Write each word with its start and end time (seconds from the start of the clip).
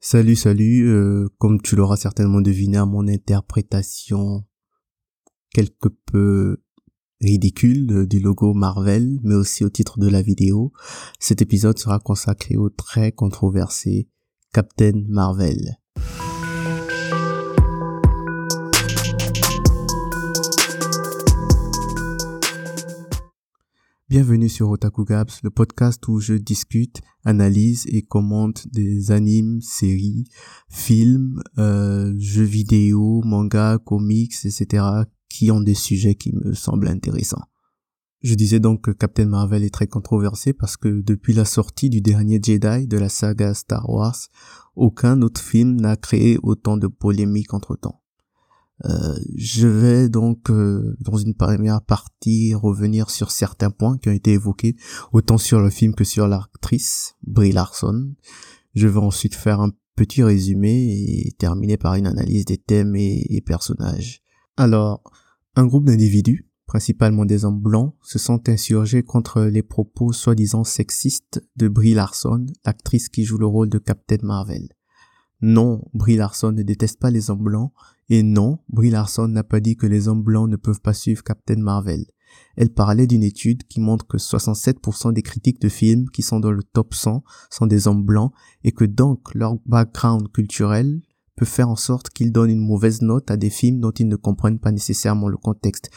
Salut, 0.00 0.34
salut, 0.34 0.88
euh, 0.88 1.28
comme 1.36 1.60
tu 1.60 1.76
l'auras 1.76 1.98
certainement 1.98 2.40
deviné 2.40 2.78
à 2.78 2.86
mon 2.86 3.06
interprétation 3.06 4.46
quelque 5.52 5.88
peu 6.06 6.62
ridicule 7.20 8.06
du 8.06 8.18
logo 8.18 8.54
Marvel, 8.54 9.18
mais 9.22 9.34
aussi 9.34 9.62
au 9.62 9.68
titre 9.68 9.98
de 9.98 10.08
la 10.08 10.22
vidéo, 10.22 10.72
cet 11.18 11.42
épisode 11.42 11.78
sera 11.78 11.98
consacré 11.98 12.56
au 12.56 12.70
très 12.70 13.12
controversé 13.12 14.08
Captain 14.54 15.04
Marvel. 15.06 15.76
Bienvenue 24.10 24.48
sur 24.48 24.70
Otaku 24.70 25.04
Gaps, 25.04 25.42
le 25.42 25.50
podcast 25.50 26.08
où 26.08 26.18
je 26.18 26.32
discute, 26.32 27.02
analyse 27.26 27.84
et 27.88 28.00
commente 28.00 28.66
des 28.72 29.10
animes, 29.10 29.60
séries, 29.60 30.24
films, 30.70 31.42
euh, 31.58 32.14
jeux 32.16 32.42
vidéo, 32.42 33.20
mangas, 33.22 33.76
comics, 33.76 34.32
etc. 34.46 34.82
qui 35.28 35.50
ont 35.50 35.60
des 35.60 35.74
sujets 35.74 36.14
qui 36.14 36.34
me 36.34 36.54
semblent 36.54 36.88
intéressants. 36.88 37.42
Je 38.22 38.34
disais 38.34 38.60
donc 38.60 38.80
que 38.80 38.92
Captain 38.92 39.26
Marvel 39.26 39.62
est 39.62 39.74
très 39.74 39.88
controversé 39.88 40.54
parce 40.54 40.78
que 40.78 41.02
depuis 41.02 41.34
la 41.34 41.44
sortie 41.44 41.90
du 41.90 42.00
dernier 42.00 42.40
Jedi 42.42 42.86
de 42.86 42.96
la 42.96 43.10
saga 43.10 43.52
Star 43.52 43.90
Wars, 43.90 44.28
aucun 44.74 45.20
autre 45.20 45.42
film 45.42 45.78
n'a 45.78 45.96
créé 45.96 46.38
autant 46.42 46.78
de 46.78 46.86
polémiques 46.86 47.52
entre 47.52 47.76
temps. 47.76 47.97
Euh, 48.84 49.18
je 49.36 49.66
vais 49.66 50.08
donc 50.08 50.50
euh, 50.50 50.96
dans 51.00 51.16
une 51.16 51.34
première 51.34 51.82
partie 51.82 52.54
revenir 52.54 53.10
sur 53.10 53.30
certains 53.30 53.70
points 53.70 53.98
qui 53.98 54.08
ont 54.08 54.12
été 54.12 54.32
évoqués 54.32 54.76
autant 55.12 55.38
sur 55.38 55.60
le 55.60 55.70
film 55.70 55.94
que 55.94 56.04
sur 56.04 56.28
l'actrice 56.28 57.16
Brie 57.26 57.52
Larson. 57.52 58.12
Je 58.74 58.86
vais 58.86 59.00
ensuite 59.00 59.34
faire 59.34 59.60
un 59.60 59.72
petit 59.96 60.22
résumé 60.22 61.26
et 61.26 61.32
terminer 61.38 61.76
par 61.76 61.94
une 61.94 62.06
analyse 62.06 62.44
des 62.44 62.58
thèmes 62.58 62.94
et, 62.94 63.42
personnages. 63.44 64.22
Alors, 64.56 65.02
un 65.56 65.66
groupe 65.66 65.86
d'individus, 65.86 66.48
principalement 66.66 67.24
des 67.24 67.44
hommes 67.44 67.60
blancs, 67.60 67.96
se 68.02 68.20
sont 68.20 68.48
insurgés 68.48 69.02
contre 69.02 69.42
les 69.42 69.64
propos 69.64 70.12
soi-disant 70.12 70.62
sexistes 70.62 71.42
de 71.56 71.66
Brie 71.66 71.94
Larson, 71.94 72.46
l'actrice 72.64 73.08
qui 73.08 73.24
joue 73.24 73.38
le 73.38 73.46
rôle 73.46 73.70
de 73.70 73.78
Captain 73.78 74.18
Marvel. 74.22 74.68
Non, 75.40 75.82
Brie 75.94 76.16
Larson 76.16 76.52
ne 76.52 76.62
déteste 76.62 77.00
pas 77.00 77.10
les 77.10 77.30
hommes 77.30 77.42
blancs, 77.42 77.72
et 78.08 78.22
non, 78.22 78.58
Brie 78.68 78.90
Larson 78.90 79.28
n'a 79.28 79.44
pas 79.44 79.60
dit 79.60 79.76
que 79.76 79.86
les 79.86 80.08
hommes 80.08 80.22
blancs 80.22 80.48
ne 80.48 80.56
peuvent 80.56 80.80
pas 80.80 80.94
suivre 80.94 81.22
Captain 81.22 81.56
Marvel. 81.56 82.06
Elle 82.56 82.72
parlait 82.72 83.06
d'une 83.06 83.22
étude 83.22 83.64
qui 83.64 83.80
montre 83.80 84.06
que 84.06 84.16
67% 84.16 85.12
des 85.12 85.22
critiques 85.22 85.60
de 85.60 85.68
films 85.68 86.08
qui 86.10 86.22
sont 86.22 86.40
dans 86.40 86.50
le 86.50 86.62
top 86.62 86.94
100 86.94 87.22
sont 87.50 87.66
des 87.66 87.86
hommes 87.86 88.04
blancs 88.04 88.32
et 88.64 88.72
que 88.72 88.84
donc 88.84 89.34
leur 89.34 89.56
background 89.66 90.30
culturel 90.32 91.00
peut 91.36 91.46
faire 91.46 91.68
en 91.68 91.76
sorte 91.76 92.10
qu'ils 92.10 92.32
donnent 92.32 92.50
une 92.50 92.66
mauvaise 92.66 93.00
note 93.02 93.30
à 93.30 93.36
des 93.36 93.50
films 93.50 93.80
dont 93.80 93.92
ils 93.92 94.08
ne 94.08 94.16
comprennent 94.16 94.58
pas 94.58 94.72
nécessairement 94.72 95.28
le 95.28 95.36
contexte, 95.36 95.90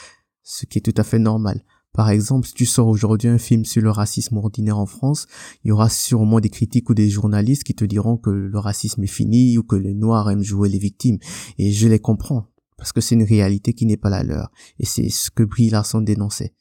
ce 0.43 0.65
qui 0.65 0.77
est 0.77 0.81
tout 0.81 0.93
à 0.97 1.03
fait 1.03 1.19
normal. 1.19 1.63
Par 1.93 2.09
exemple, 2.09 2.47
si 2.47 2.53
tu 2.53 2.65
sors 2.65 2.87
aujourd'hui 2.87 3.27
un 3.27 3.37
film 3.37 3.65
sur 3.65 3.81
le 3.81 3.91
racisme 3.91 4.37
ordinaire 4.37 4.77
en 4.77 4.85
France, 4.85 5.27
il 5.63 5.69
y 5.69 5.71
aura 5.71 5.89
sûrement 5.89 6.39
des 6.39 6.49
critiques 6.49 6.89
ou 6.89 6.93
des 6.93 7.09
journalistes 7.09 7.63
qui 7.63 7.75
te 7.75 7.83
diront 7.83 8.15
que 8.15 8.29
le 8.29 8.59
racisme 8.59 9.03
est 9.03 9.07
fini 9.07 9.57
ou 9.57 9.63
que 9.63 9.75
les 9.75 9.93
Noirs 9.93 10.29
aiment 10.29 10.43
jouer 10.43 10.69
les 10.69 10.79
victimes. 10.79 11.17
Et 11.57 11.71
je 11.71 11.89
les 11.89 11.99
comprends, 11.99 12.47
parce 12.77 12.93
que 12.93 13.01
c'est 13.01 13.15
une 13.15 13.23
réalité 13.23 13.73
qui 13.73 13.85
n'est 13.85 13.97
pas 13.97 14.09
la 14.09 14.23
leur. 14.23 14.51
Et 14.79 14.85
c'est 14.85 15.09
ce 15.09 15.29
que 15.29 15.43
Brie 15.43 15.69
Larson 15.69 15.99
dénonçait. 15.99 16.53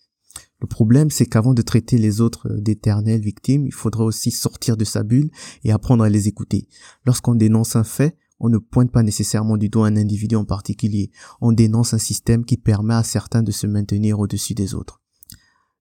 Le 0.60 0.66
problème, 0.66 1.10
c'est 1.10 1.26
qu'avant 1.26 1.54
de 1.54 1.62
traiter 1.62 1.96
les 1.96 2.20
autres 2.20 2.48
d'éternelles 2.58 3.22
victimes, 3.22 3.66
il 3.66 3.72
faudrait 3.72 4.04
aussi 4.04 4.30
sortir 4.32 4.76
de 4.76 4.84
sa 4.84 5.04
bulle 5.04 5.30
et 5.64 5.70
apprendre 5.70 6.04
à 6.04 6.10
les 6.10 6.26
écouter. 6.28 6.66
Lorsqu'on 7.06 7.36
dénonce 7.36 7.76
un 7.76 7.84
fait, 7.84 8.16
on 8.40 8.48
ne 8.48 8.58
pointe 8.58 8.90
pas 8.90 9.02
nécessairement 9.02 9.56
du 9.56 9.68
doigt 9.68 9.86
un 9.86 9.96
individu 9.96 10.34
en 10.34 10.44
particulier. 10.44 11.10
On 11.40 11.52
dénonce 11.52 11.94
un 11.94 11.98
système 11.98 12.44
qui 12.44 12.56
permet 12.56 12.94
à 12.94 13.04
certains 13.04 13.42
de 13.42 13.52
se 13.52 13.66
maintenir 13.66 14.18
au-dessus 14.18 14.54
des 14.54 14.74
autres. 14.74 14.99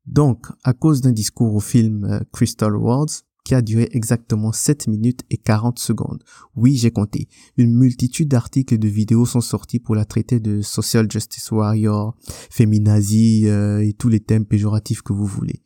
Donc, 0.09 0.47
à 0.63 0.73
cause 0.73 1.01
d'un 1.01 1.11
discours 1.11 1.53
au 1.53 1.59
film 1.59 2.03
euh, 2.03 2.19
Crystal 2.33 2.75
Worlds, 2.75 3.23
qui 3.43 3.53
a 3.53 3.61
duré 3.61 3.87
exactement 3.91 4.51
7 4.51 4.87
minutes 4.87 5.21
et 5.29 5.37
40 5.37 5.77
secondes. 5.79 6.23
Oui, 6.55 6.75
j'ai 6.75 6.91
compté. 6.91 7.27
Une 7.57 7.75
multitude 7.75 8.27
d'articles 8.27 8.73
et 8.73 8.77
de 8.77 8.87
vidéos 8.87 9.25
sont 9.25 9.41
sortis 9.41 9.79
pour 9.79 9.95
la 9.95 10.05
traiter 10.05 10.39
de 10.39 10.61
social 10.61 11.09
justice 11.11 11.51
warrior, 11.51 12.15
féminazie 12.49 13.47
euh, 13.47 13.85
et 13.85 13.93
tous 13.93 14.09
les 14.09 14.19
thèmes 14.19 14.45
péjoratifs 14.45 15.03
que 15.03 15.13
vous 15.13 15.25
voulez. 15.25 15.63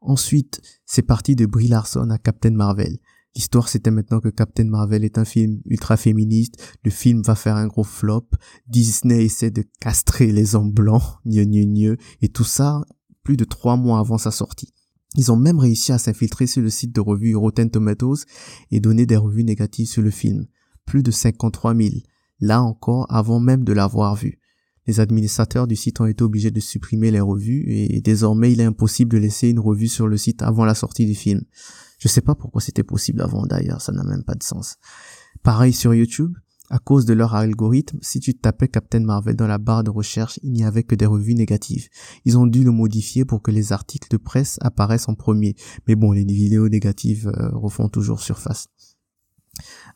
Ensuite, 0.00 0.60
c'est 0.86 1.02
parti 1.02 1.34
de 1.34 1.46
Brie 1.46 1.68
Larson 1.68 2.08
à 2.10 2.18
Captain 2.18 2.50
Marvel. 2.50 2.98
L'histoire 3.34 3.68
c'était 3.68 3.90
maintenant 3.90 4.20
que 4.20 4.28
Captain 4.28 4.64
Marvel 4.64 5.04
est 5.04 5.16
un 5.16 5.24
film 5.24 5.60
ultra 5.64 5.96
féministe, 5.96 6.76
le 6.84 6.90
film 6.90 7.22
va 7.22 7.34
faire 7.34 7.56
un 7.56 7.66
gros 7.66 7.84
flop, 7.84 8.28
Disney 8.66 9.24
essaie 9.24 9.50
de 9.50 9.64
castrer 9.80 10.32
les 10.32 10.54
hommes 10.54 10.70
blancs, 10.70 11.02
gneu 11.24 11.44
gneu 11.44 11.64
gneu, 11.64 11.96
et 12.20 12.28
tout 12.28 12.44
ça 12.44 12.84
plus 13.22 13.36
de 13.36 13.44
trois 13.44 13.76
mois 13.76 13.98
avant 13.98 14.18
sa 14.18 14.30
sortie. 14.30 14.72
Ils 15.14 15.30
ont 15.30 15.36
même 15.36 15.58
réussi 15.58 15.92
à 15.92 15.98
s'infiltrer 15.98 16.46
sur 16.46 16.62
le 16.62 16.70
site 16.70 16.94
de 16.94 17.00
revue 17.00 17.36
Rotten 17.36 17.70
Tomatoes 17.70 18.24
et 18.70 18.80
donner 18.80 19.06
des 19.06 19.16
revues 19.16 19.44
négatives 19.44 19.88
sur 19.88 20.02
le 20.02 20.10
film. 20.10 20.46
Plus 20.86 21.02
de 21.02 21.10
53 21.10 21.74
000. 21.74 21.90
Là 22.40 22.62
encore, 22.62 23.06
avant 23.10 23.38
même 23.38 23.64
de 23.64 23.72
l'avoir 23.72 24.16
vu. 24.16 24.38
Les 24.86 24.98
administrateurs 24.98 25.68
du 25.68 25.76
site 25.76 26.00
ont 26.00 26.06
été 26.06 26.24
obligés 26.24 26.50
de 26.50 26.58
supprimer 26.58 27.10
les 27.10 27.20
revues 27.20 27.64
et 27.68 28.00
désormais 28.00 28.52
il 28.52 28.60
est 28.60 28.64
impossible 28.64 29.12
de 29.12 29.18
laisser 29.18 29.48
une 29.48 29.60
revue 29.60 29.86
sur 29.86 30.08
le 30.08 30.16
site 30.16 30.42
avant 30.42 30.64
la 30.64 30.74
sortie 30.74 31.06
du 31.06 31.14
film. 31.14 31.42
Je 31.98 32.08
sais 32.08 32.20
pas 32.20 32.34
pourquoi 32.34 32.60
c'était 32.60 32.82
possible 32.82 33.22
avant 33.22 33.46
d'ailleurs, 33.46 33.80
ça 33.80 33.92
n'a 33.92 34.02
même 34.02 34.24
pas 34.24 34.34
de 34.34 34.42
sens. 34.42 34.76
Pareil 35.44 35.72
sur 35.72 35.94
YouTube, 35.94 36.34
à 36.72 36.78
cause 36.78 37.04
de 37.04 37.12
leur 37.12 37.34
algorithme, 37.34 37.98
si 38.00 38.18
tu 38.18 38.34
tapais 38.34 38.66
Captain 38.66 39.00
Marvel 39.00 39.36
dans 39.36 39.46
la 39.46 39.58
barre 39.58 39.84
de 39.84 39.90
recherche, 39.90 40.40
il 40.42 40.52
n'y 40.52 40.64
avait 40.64 40.84
que 40.84 40.94
des 40.94 41.04
revues 41.04 41.34
négatives. 41.34 41.90
Ils 42.24 42.38
ont 42.38 42.46
dû 42.46 42.64
le 42.64 42.70
modifier 42.70 43.26
pour 43.26 43.42
que 43.42 43.50
les 43.50 43.74
articles 43.74 44.08
de 44.10 44.16
presse 44.16 44.56
apparaissent 44.62 45.06
en 45.10 45.14
premier. 45.14 45.54
Mais 45.86 45.96
bon, 45.96 46.12
les 46.12 46.24
vidéos 46.24 46.70
négatives 46.70 47.28
euh, 47.28 47.50
refont 47.52 47.90
toujours 47.90 48.20
surface. 48.20 48.68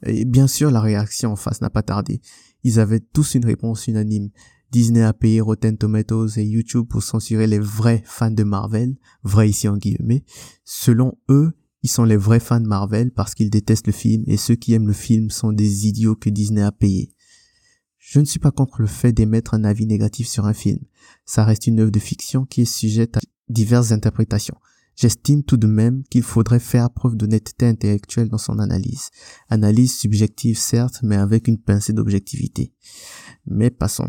Et 0.04 0.26
bien 0.26 0.46
sûr, 0.46 0.70
la 0.70 0.82
réaction 0.82 1.32
en 1.32 1.36
face 1.36 1.62
n'a 1.62 1.70
pas 1.70 1.82
tardé. 1.82 2.20
Ils 2.62 2.78
avaient 2.78 3.00
tous 3.00 3.36
une 3.36 3.46
réponse 3.46 3.86
unanime. 3.86 4.28
Disney 4.70 5.02
a 5.02 5.14
payé 5.14 5.40
Rotten 5.40 5.78
Tomatoes 5.78 6.36
et 6.36 6.44
YouTube 6.44 6.88
pour 6.90 7.02
censurer 7.02 7.46
les 7.46 7.58
vrais 7.58 8.02
fans 8.04 8.30
de 8.30 8.44
Marvel, 8.44 8.96
vrais 9.22 9.48
ici 9.48 9.66
en 9.66 9.78
guillemets. 9.78 10.24
Selon 10.66 11.16
eux, 11.30 11.54
ils 11.82 11.90
sont 11.90 12.04
les 12.04 12.16
vrais 12.16 12.40
fans 12.40 12.60
de 12.60 12.66
Marvel 12.66 13.10
parce 13.12 13.34
qu'ils 13.34 13.50
détestent 13.50 13.86
le 13.86 13.92
film 13.92 14.24
et 14.26 14.36
ceux 14.36 14.56
qui 14.56 14.72
aiment 14.72 14.86
le 14.86 14.92
film 14.92 15.30
sont 15.30 15.52
des 15.52 15.86
idiots 15.86 16.16
que 16.16 16.30
Disney 16.30 16.62
a 16.62 16.72
payés. 16.72 17.12
Je 17.98 18.20
ne 18.20 18.24
suis 18.24 18.38
pas 18.38 18.52
contre 18.52 18.80
le 18.80 18.86
fait 18.86 19.12
d'émettre 19.12 19.54
un 19.54 19.64
avis 19.64 19.86
négatif 19.86 20.28
sur 20.28 20.46
un 20.46 20.54
film. 20.54 20.78
Ça 21.24 21.44
reste 21.44 21.66
une 21.66 21.80
œuvre 21.80 21.90
de 21.90 21.98
fiction 21.98 22.44
qui 22.44 22.62
est 22.62 22.64
sujette 22.64 23.16
à 23.16 23.20
diverses 23.48 23.92
interprétations. 23.92 24.56
J'estime 24.96 25.42
tout 25.42 25.58
de 25.58 25.66
même 25.66 26.04
qu'il 26.04 26.22
faudrait 26.22 26.60
faire 26.60 26.88
preuve 26.90 27.16
d'honnêteté 27.16 27.66
intellectuelle 27.66 28.28
dans 28.28 28.38
son 28.38 28.58
analyse. 28.58 29.10
Analyse 29.48 29.94
subjective 29.94 30.56
certes, 30.56 31.00
mais 31.02 31.16
avec 31.16 31.48
une 31.48 31.58
pincée 31.58 31.92
d'objectivité. 31.92 32.72
Mais 33.44 33.70
passons. 33.70 34.08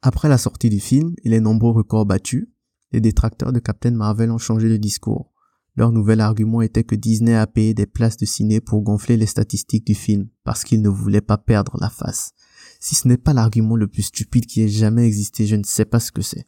Après 0.00 0.28
la 0.28 0.38
sortie 0.38 0.70
du 0.70 0.80
film 0.80 1.14
et 1.24 1.28
les 1.28 1.40
nombreux 1.40 1.72
records 1.72 2.06
battus, 2.06 2.46
les 2.92 3.00
détracteurs 3.00 3.52
de 3.52 3.58
Captain 3.58 3.90
Marvel 3.90 4.30
ont 4.30 4.38
changé 4.38 4.68
de 4.68 4.76
discours. 4.76 5.33
Leur 5.76 5.90
nouvel 5.90 6.20
argument 6.20 6.62
était 6.62 6.84
que 6.84 6.94
Disney 6.94 7.34
a 7.34 7.46
payé 7.46 7.74
des 7.74 7.86
places 7.86 8.16
de 8.16 8.26
ciné 8.26 8.60
pour 8.60 8.82
gonfler 8.82 9.16
les 9.16 9.26
statistiques 9.26 9.86
du 9.86 9.94
film, 9.94 10.28
parce 10.44 10.62
qu'ils 10.62 10.82
ne 10.82 10.88
voulaient 10.88 11.20
pas 11.20 11.38
perdre 11.38 11.76
la 11.80 11.90
face. 11.90 12.32
Si 12.78 12.94
ce 12.94 13.08
n'est 13.08 13.16
pas 13.16 13.32
l'argument 13.32 13.76
le 13.76 13.88
plus 13.88 14.02
stupide 14.02 14.46
qui 14.46 14.62
ait 14.62 14.68
jamais 14.68 15.06
existé, 15.06 15.46
je 15.46 15.56
ne 15.56 15.64
sais 15.64 15.84
pas 15.84 16.00
ce 16.00 16.12
que 16.12 16.22
c'est. 16.22 16.46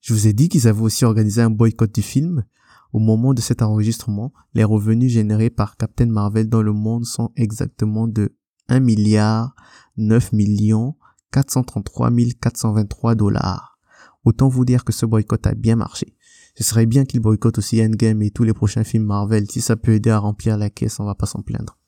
Je 0.00 0.12
vous 0.12 0.26
ai 0.26 0.32
dit 0.32 0.48
qu'ils 0.48 0.66
avaient 0.66 0.82
aussi 0.82 1.04
organisé 1.04 1.42
un 1.42 1.50
boycott 1.50 1.94
du 1.94 2.02
film. 2.02 2.44
Au 2.92 2.98
moment 2.98 3.34
de 3.34 3.40
cet 3.40 3.62
enregistrement, 3.62 4.32
les 4.54 4.64
revenus 4.64 5.12
générés 5.12 5.50
par 5.50 5.76
Captain 5.76 6.06
Marvel 6.06 6.48
dans 6.48 6.62
le 6.62 6.72
monde 6.72 7.04
sont 7.04 7.30
exactement 7.36 8.08
de 8.08 8.34
1 8.68 8.80
milliard 8.80 9.54
9 9.98 10.32
millions 10.32 10.96
433 11.32 12.10
423 12.40 13.14
dollars. 13.14 13.78
Autant 14.24 14.48
vous 14.48 14.64
dire 14.64 14.84
que 14.84 14.92
ce 14.92 15.06
boycott 15.06 15.46
a 15.46 15.54
bien 15.54 15.76
marché. 15.76 16.16
Ce 16.58 16.64
serait 16.64 16.86
bien 16.86 17.04
qu'il 17.04 17.20
boycotte 17.20 17.58
aussi 17.58 17.80
Endgame 17.80 18.20
et 18.20 18.32
tous 18.32 18.42
les 18.42 18.52
prochains 18.52 18.82
films 18.82 19.04
Marvel. 19.04 19.48
Si 19.48 19.60
ça 19.60 19.76
peut 19.76 19.92
aider 19.92 20.10
à 20.10 20.18
remplir 20.18 20.58
la 20.58 20.70
caisse, 20.70 20.98
on 20.98 21.04
va 21.04 21.14
pas 21.14 21.26
s'en 21.26 21.40
plaindre. 21.40 21.78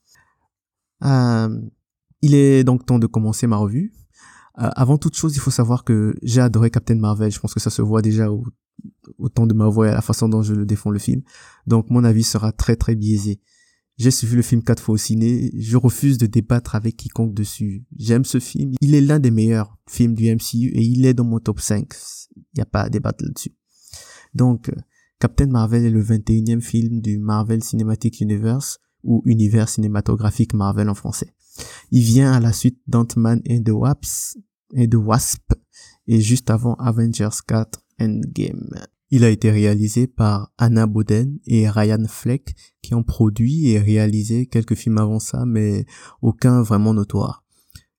Euh, 1.03 1.61
il 2.23 2.37
est 2.37 2.63
donc 2.63 2.87
temps 2.87 3.01
de 3.01 3.09
commencer 3.09 3.49
ma 3.49 3.57
revue. 3.57 3.93
Euh, 4.61 4.71
avant 4.77 4.97
toute 4.97 5.17
chose, 5.17 5.35
il 5.35 5.41
faut 5.41 5.51
savoir 5.51 5.83
que 5.83 6.15
j'ai 6.23 6.41
adoré 6.41 6.71
Captain 6.71 6.95
Marvel. 6.95 7.33
Je 7.33 7.41
pense 7.41 7.53
que 7.53 7.59
ça 7.59 7.71
se 7.71 7.83
voit 7.83 8.01
déjà 8.01 8.31
au, 8.31 8.45
temps 9.35 9.49
de 9.49 9.55
ma 9.55 9.67
voix 9.67 9.89
et 9.89 9.91
à 9.91 9.95
la 9.95 10.03
façon 10.03 10.29
dont 10.29 10.43
je 10.43 10.55
le 10.55 10.65
défends 10.65 10.91
le 10.91 11.01
film. 11.01 11.23
Donc 11.67 11.91
mon 11.91 12.05
avis 12.05 12.23
sera 12.23 12.53
très 12.53 12.77
très 12.77 12.95
biaisé. 12.95 13.41
J'ai 13.97 14.13
suivi 14.13 14.37
le 14.37 14.43
film 14.43 14.63
quatre 14.63 14.81
fois 14.81 14.95
au 14.95 14.99
ciné. 14.99 15.51
Je 15.59 15.77
refuse 15.79 16.17
de 16.17 16.27
débattre 16.27 16.77
avec 16.77 16.97
quiconque 16.97 17.35
dessus. 17.35 17.85
J'aime 17.99 18.25
ce 18.25 18.39
film. 18.39 18.75
Il 18.81 18.95
est 18.95 19.01
l'un 19.01 19.19
des 19.19 19.33
meilleurs 19.33 19.77
films 19.89 20.15
du 20.15 20.33
MCU 20.33 20.69
et 20.69 20.83
il 20.83 21.05
est 21.07 21.15
dans 21.15 21.25
mon 21.25 21.41
top 21.41 21.59
5. 21.59 21.93
Il 22.37 22.43
n'y 22.55 22.63
a 22.63 22.67
pas 22.67 22.83
à 22.83 22.89
débattre 22.89 23.25
là-dessus. 23.25 23.51
Donc, 24.35 24.71
Captain 25.19 25.47
Marvel 25.49 25.85
est 25.85 25.91
le 25.91 26.03
21e 26.03 26.61
film 26.61 27.01
du 27.01 27.19
Marvel 27.19 27.63
Cinematic 27.63 28.21
Universe, 28.21 28.79
ou 29.03 29.23
Univers 29.25 29.69
cinématographique 29.69 30.55
Marvel 30.55 30.89
en 30.89 30.95
français. 30.95 31.35
Il 31.91 32.03
vient 32.03 32.33
à 32.33 32.41
la 32.41 32.53
suite 32.53 32.81
d'Ant-Man 32.87 33.41
et 33.45 33.61
Wasp, 33.71 34.39
et 34.75 34.87
de 34.87 34.97
Wasp, 34.97 35.53
et 36.07 36.21
juste 36.21 36.51
avant 36.51 36.75
Avengers 36.75 37.29
4 37.47 37.81
Endgame. 38.01 38.71
Il 39.11 39.25
a 39.25 39.31
été 39.31 39.51
réalisé 39.51 40.07
par 40.07 40.53
Anna 40.57 40.87
Boden 40.87 41.39
et 41.47 41.69
Ryan 41.69 42.05
Fleck 42.07 42.55
qui 42.81 42.95
ont 42.95 43.03
produit 43.03 43.71
et 43.71 43.81
réalisé 43.81 44.47
quelques 44.47 44.77
films 44.77 44.99
avant 44.99 45.19
ça, 45.19 45.45
mais 45.45 45.85
aucun 46.23 46.63
vraiment 46.63 46.95
notoire. 46.95 47.45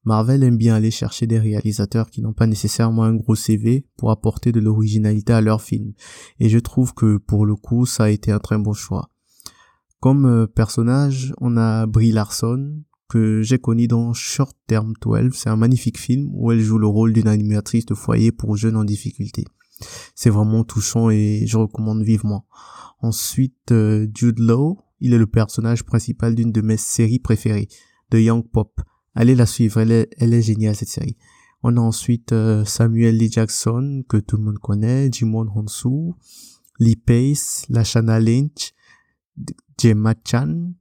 Marvel 0.03 0.43
aime 0.43 0.57
bien 0.57 0.75
aller 0.75 0.91
chercher 0.91 1.27
des 1.27 1.37
réalisateurs 1.37 2.09
qui 2.09 2.21
n'ont 2.21 2.33
pas 2.33 2.47
nécessairement 2.47 3.03
un 3.03 3.15
gros 3.15 3.35
CV 3.35 3.85
pour 3.97 4.09
apporter 4.09 4.51
de 4.51 4.59
l'originalité 4.59 5.33
à 5.33 5.41
leurs 5.41 5.61
films. 5.61 5.93
Et 6.39 6.49
je 6.49 6.57
trouve 6.57 6.93
que 6.93 7.17
pour 7.17 7.45
le 7.45 7.55
coup, 7.55 7.85
ça 7.85 8.05
a 8.05 8.09
été 8.09 8.31
un 8.31 8.39
très 8.39 8.57
bon 8.57 8.73
choix. 8.73 9.09
Comme 9.99 10.25
euh, 10.25 10.47
personnage, 10.47 11.33
on 11.39 11.57
a 11.57 11.85
Brie 11.85 12.11
Larson, 12.11 12.81
que 13.07 13.41
j'ai 13.43 13.59
connu 13.59 13.87
dans 13.87 14.13
Short 14.13 14.57
Term 14.67 14.93
12. 15.01 15.33
C'est 15.33 15.49
un 15.49 15.55
magnifique 15.55 15.99
film 15.99 16.29
où 16.33 16.51
elle 16.51 16.61
joue 16.61 16.79
le 16.79 16.87
rôle 16.87 17.13
d'une 17.13 17.27
animatrice 17.27 17.85
de 17.85 17.93
foyer 17.93 18.31
pour 18.31 18.55
jeunes 18.55 18.77
en 18.77 18.85
difficulté. 18.85 19.45
C'est 20.15 20.29
vraiment 20.29 20.63
touchant 20.63 21.09
et 21.09 21.43
je 21.45 21.57
recommande 21.57 22.03
vivement. 22.03 22.47
Ensuite, 23.01 23.71
euh, 23.71 24.07
Jude 24.15 24.39
Law, 24.39 24.79
il 24.99 25.13
est 25.13 25.17
le 25.17 25.27
personnage 25.27 25.83
principal 25.83 26.35
d'une 26.35 26.51
de 26.51 26.61
mes 26.61 26.77
séries 26.77 27.19
préférées, 27.19 27.67
The 28.11 28.15
Young 28.15 28.47
Pop. 28.49 28.81
Allez 29.13 29.35
la 29.35 29.45
suivre, 29.45 29.81
elle 29.81 29.91
est, 29.91 30.09
elle 30.17 30.33
est 30.33 30.41
géniale 30.41 30.75
cette 30.75 30.89
série. 30.89 31.17
On 31.63 31.77
a 31.77 31.81
ensuite 31.81 32.31
euh, 32.31 32.65
Samuel 32.65 33.17
Lee 33.17 33.31
Jackson, 33.31 34.03
que 34.07 34.17
tout 34.17 34.37
le 34.37 34.43
monde 34.43 34.59
connaît, 34.59 35.11
Jimon 35.11 35.47
Honsu, 35.53 36.13
Lee 36.79 36.95
Pace, 36.95 37.65
Lashana 37.69 38.19
Lynch, 38.19 38.73
Gemma 39.79 40.15
Chan, 40.25 40.71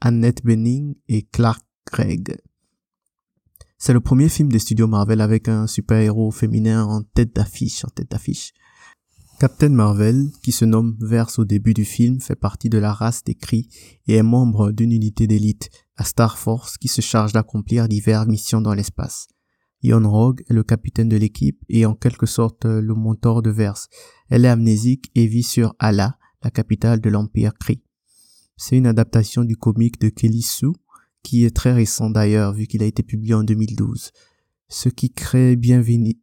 Annette 0.00 0.44
Bening 0.44 0.96
et 1.08 1.22
Clark 1.22 1.64
Gregg. 1.86 2.36
C'est 3.78 3.92
le 3.92 4.00
premier 4.00 4.28
film 4.28 4.50
de 4.50 4.58
studio 4.58 4.86
Marvel 4.86 5.20
avec 5.20 5.48
un 5.48 5.66
super-héros 5.66 6.30
féminin 6.30 6.84
en 6.84 7.02
tête 7.02 7.36
d'affiche, 7.36 7.84
en 7.84 7.88
tête 7.88 8.10
d'affiche. 8.10 8.52
Captain 9.38 9.68
Marvel, 9.68 10.30
qui 10.42 10.50
se 10.50 10.64
nomme 10.64 10.96
Verse 10.98 11.38
au 11.38 11.44
début 11.44 11.74
du 11.74 11.84
film, 11.84 12.20
fait 12.20 12.36
partie 12.36 12.70
de 12.70 12.78
la 12.78 12.94
race 12.94 13.22
des 13.22 13.34
Kree 13.34 13.68
et 14.08 14.14
est 14.14 14.22
membre 14.22 14.72
d'une 14.72 14.92
unité 14.92 15.26
d'élite, 15.26 15.68
la 15.98 16.04
Star 16.04 16.38
Force, 16.38 16.76
qui 16.78 16.88
se 16.88 17.00
charge 17.00 17.32
d'accomplir 17.32 17.88
diverses 17.88 18.26
missions 18.26 18.60
dans 18.60 18.74
l'espace. 18.74 19.28
Ion 19.82 20.10
Rogue 20.10 20.42
est 20.48 20.52
le 20.52 20.62
capitaine 20.62 21.08
de 21.08 21.16
l'équipe 21.16 21.62
et 21.68 21.86
en 21.86 21.94
quelque 21.94 22.26
sorte 22.26 22.64
le 22.64 22.94
mentor 22.94 23.42
de 23.42 23.50
Verse. 23.50 23.88
Elle 24.28 24.44
est 24.44 24.48
amnésique 24.48 25.10
et 25.14 25.26
vit 25.26 25.42
sur 25.42 25.74
Ala, 25.78 26.18
la 26.42 26.50
capitale 26.50 27.00
de 27.00 27.10
l'Empire 27.10 27.54
Kree. 27.54 27.82
C'est 28.56 28.76
une 28.76 28.86
adaptation 28.86 29.44
du 29.44 29.56
comic 29.56 30.00
de 30.00 30.08
Kelly 30.08 30.42
Sue, 30.42 30.72
qui 31.22 31.44
est 31.44 31.54
très 31.54 31.72
récent 31.72 32.10
d'ailleurs 32.10 32.52
vu 32.52 32.66
qu'il 32.66 32.82
a 32.82 32.86
été 32.86 33.02
publié 33.02 33.34
en 33.34 33.44
2012. 33.44 34.12
Ce 34.68 34.88
qui 34.88 35.12
crée 35.12 35.54
bien, 35.54 35.82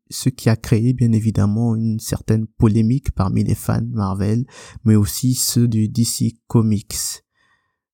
ce 0.10 0.30
qui 0.30 0.50
a 0.50 0.56
créé 0.56 0.94
bien 0.94 1.14
évidemment 1.14 1.76
une 1.76 2.00
certaine 2.00 2.48
polémique 2.48 3.12
parmi 3.12 3.44
les 3.44 3.56
fans 3.56 3.86
Marvel, 3.92 4.46
mais 4.84 4.96
aussi 4.96 5.36
ceux 5.36 5.68
du 5.68 5.88
DC 5.88 6.34
Comics. 6.48 7.24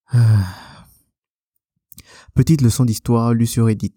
Ah. 0.07 0.78
Petite 2.35 2.61
leçon 2.61 2.85
d'histoire 2.85 3.33
lue 3.33 3.47
sur 3.47 3.65
Reddit. 3.65 3.95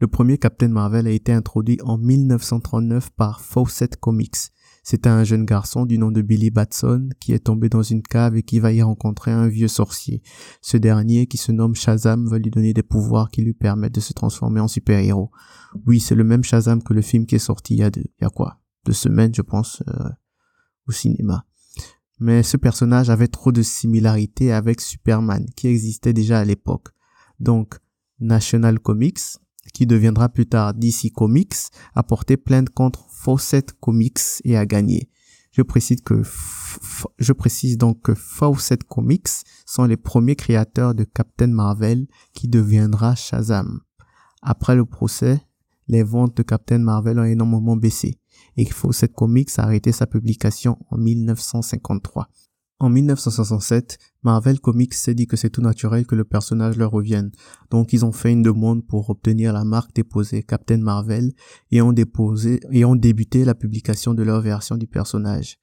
Le 0.00 0.06
premier 0.06 0.38
Captain 0.38 0.68
Marvel 0.68 1.06
a 1.06 1.10
été 1.10 1.32
introduit 1.32 1.78
en 1.84 1.98
1939 1.98 3.10
par 3.10 3.40
Fawcett 3.40 3.96
Comics. 3.96 4.50
C'est 4.82 5.06
un 5.06 5.24
jeune 5.24 5.44
garçon 5.44 5.84
du 5.84 5.98
nom 5.98 6.10
de 6.10 6.22
Billy 6.22 6.50
Batson 6.50 7.10
qui 7.20 7.32
est 7.32 7.44
tombé 7.44 7.68
dans 7.68 7.82
une 7.82 8.02
cave 8.02 8.36
et 8.36 8.42
qui 8.42 8.58
va 8.60 8.72
y 8.72 8.82
rencontrer 8.82 9.30
un 9.30 9.46
vieux 9.46 9.68
sorcier. 9.68 10.22
Ce 10.62 10.78
dernier, 10.78 11.26
qui 11.26 11.36
se 11.36 11.52
nomme 11.52 11.74
Shazam, 11.74 12.26
va 12.26 12.38
lui 12.38 12.50
donner 12.50 12.72
des 12.72 12.82
pouvoirs 12.82 13.30
qui 13.30 13.42
lui 13.42 13.52
permettent 13.52 13.94
de 13.94 14.00
se 14.00 14.14
transformer 14.14 14.60
en 14.60 14.68
super-héros. 14.68 15.30
Oui, 15.86 16.00
c'est 16.00 16.14
le 16.14 16.24
même 16.24 16.42
Shazam 16.42 16.82
que 16.82 16.94
le 16.94 17.02
film 17.02 17.26
qui 17.26 17.34
est 17.34 17.38
sorti 17.38 17.74
il 17.74 17.80
y 17.80 17.82
a, 17.82 17.90
deux, 17.90 18.04
il 18.20 18.22
y 18.22 18.26
a 18.26 18.30
quoi? 18.30 18.58
Deux 18.86 18.94
semaines, 18.94 19.34
je 19.34 19.42
pense, 19.42 19.82
euh, 19.86 20.08
au 20.88 20.92
cinéma. 20.92 21.44
Mais 22.18 22.42
ce 22.42 22.56
personnage 22.56 23.10
avait 23.10 23.28
trop 23.28 23.52
de 23.52 23.62
similarités 23.62 24.50
avec 24.50 24.80
Superman, 24.80 25.46
qui 25.56 25.68
existait 25.68 26.14
déjà 26.14 26.40
à 26.40 26.44
l'époque. 26.44 26.88
Donc, 27.40 27.76
National 28.20 28.78
Comics, 28.78 29.38
qui 29.72 29.86
deviendra 29.86 30.28
plus 30.28 30.46
tard 30.46 30.74
DC 30.74 31.12
Comics, 31.14 31.70
a 31.94 32.02
porté 32.02 32.36
plainte 32.36 32.70
contre 32.70 33.06
Fawcett 33.10 33.72
Comics 33.80 34.42
et 34.44 34.56
a 34.56 34.66
gagné. 34.66 35.08
Je 35.52 35.62
précise 35.62 36.02
donc 37.76 38.02
que 38.02 38.14
Fawcett 38.14 38.84
Comics 38.84 39.28
sont 39.66 39.84
les 39.84 39.96
premiers 39.96 40.36
créateurs 40.36 40.94
de 40.94 41.04
Captain 41.04 41.48
Marvel 41.48 42.06
qui 42.32 42.46
deviendra 42.46 43.16
Shazam. 43.16 43.80
Après 44.42 44.76
le 44.76 44.84
procès, 44.84 45.40
les 45.88 46.04
ventes 46.04 46.36
de 46.36 46.42
Captain 46.42 46.78
Marvel 46.78 47.18
ont 47.18 47.24
énormément 47.24 47.76
baissé 47.76 48.20
et 48.56 48.64
Fawcett 48.64 49.12
Comics 49.12 49.58
a 49.58 49.62
arrêté 49.62 49.92
sa 49.92 50.06
publication 50.06 50.78
en 50.90 50.98
1953. 50.98 52.28
En 52.82 52.88
1967, 52.88 53.98
Marvel 54.22 54.58
Comics 54.58 54.94
s'est 54.94 55.14
dit 55.14 55.26
que 55.26 55.36
c'est 55.36 55.50
tout 55.50 55.60
naturel 55.60 56.06
que 56.06 56.14
le 56.14 56.24
personnage 56.24 56.78
leur 56.78 56.90
revienne. 56.90 57.30
Donc 57.70 57.92
ils 57.92 58.06
ont 58.06 58.12
fait 58.12 58.32
une 58.32 58.42
demande 58.42 58.86
pour 58.86 59.10
obtenir 59.10 59.52
la 59.52 59.64
marque 59.64 59.94
déposée 59.94 60.42
Captain 60.42 60.78
Marvel 60.78 61.32
et 61.70 61.82
ont 61.82 61.92
déposé 61.92 62.58
et 62.70 62.86
ont 62.86 62.96
débuté 62.96 63.44
la 63.44 63.54
publication 63.54 64.14
de 64.14 64.22
leur 64.22 64.40
version 64.40 64.78
du 64.78 64.86
personnage. 64.86 65.58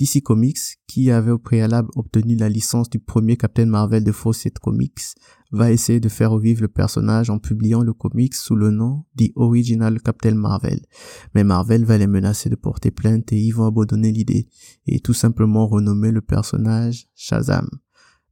DC 0.00 0.22
Comics, 0.22 0.78
qui 0.86 1.10
avait 1.10 1.30
au 1.30 1.38
préalable 1.38 1.90
obtenu 1.94 2.34
la 2.34 2.48
licence 2.48 2.88
du 2.88 2.98
premier 2.98 3.36
Captain 3.36 3.66
Marvel 3.66 4.02
de 4.02 4.12
Fawcett 4.12 4.58
Comics, 4.58 5.14
va 5.52 5.70
essayer 5.70 6.00
de 6.00 6.08
faire 6.08 6.30
revivre 6.30 6.62
le 6.62 6.68
personnage 6.68 7.28
en 7.28 7.38
publiant 7.38 7.82
le 7.82 7.92
comics 7.92 8.34
sous 8.34 8.56
le 8.56 8.70
nom 8.70 9.04
The 9.18 9.30
Original 9.34 10.00
Captain 10.00 10.34
Marvel. 10.34 10.80
Mais 11.34 11.44
Marvel 11.44 11.84
va 11.84 11.98
les 11.98 12.06
menacer 12.06 12.48
de 12.48 12.54
porter 12.54 12.90
plainte 12.90 13.30
et 13.32 13.38
ils 13.38 13.50
vont 13.50 13.66
abandonner 13.66 14.10
l'idée 14.10 14.48
et 14.86 15.00
tout 15.00 15.12
simplement 15.12 15.66
renommer 15.66 16.12
le 16.12 16.22
personnage 16.22 17.08
Shazam. 17.14 17.68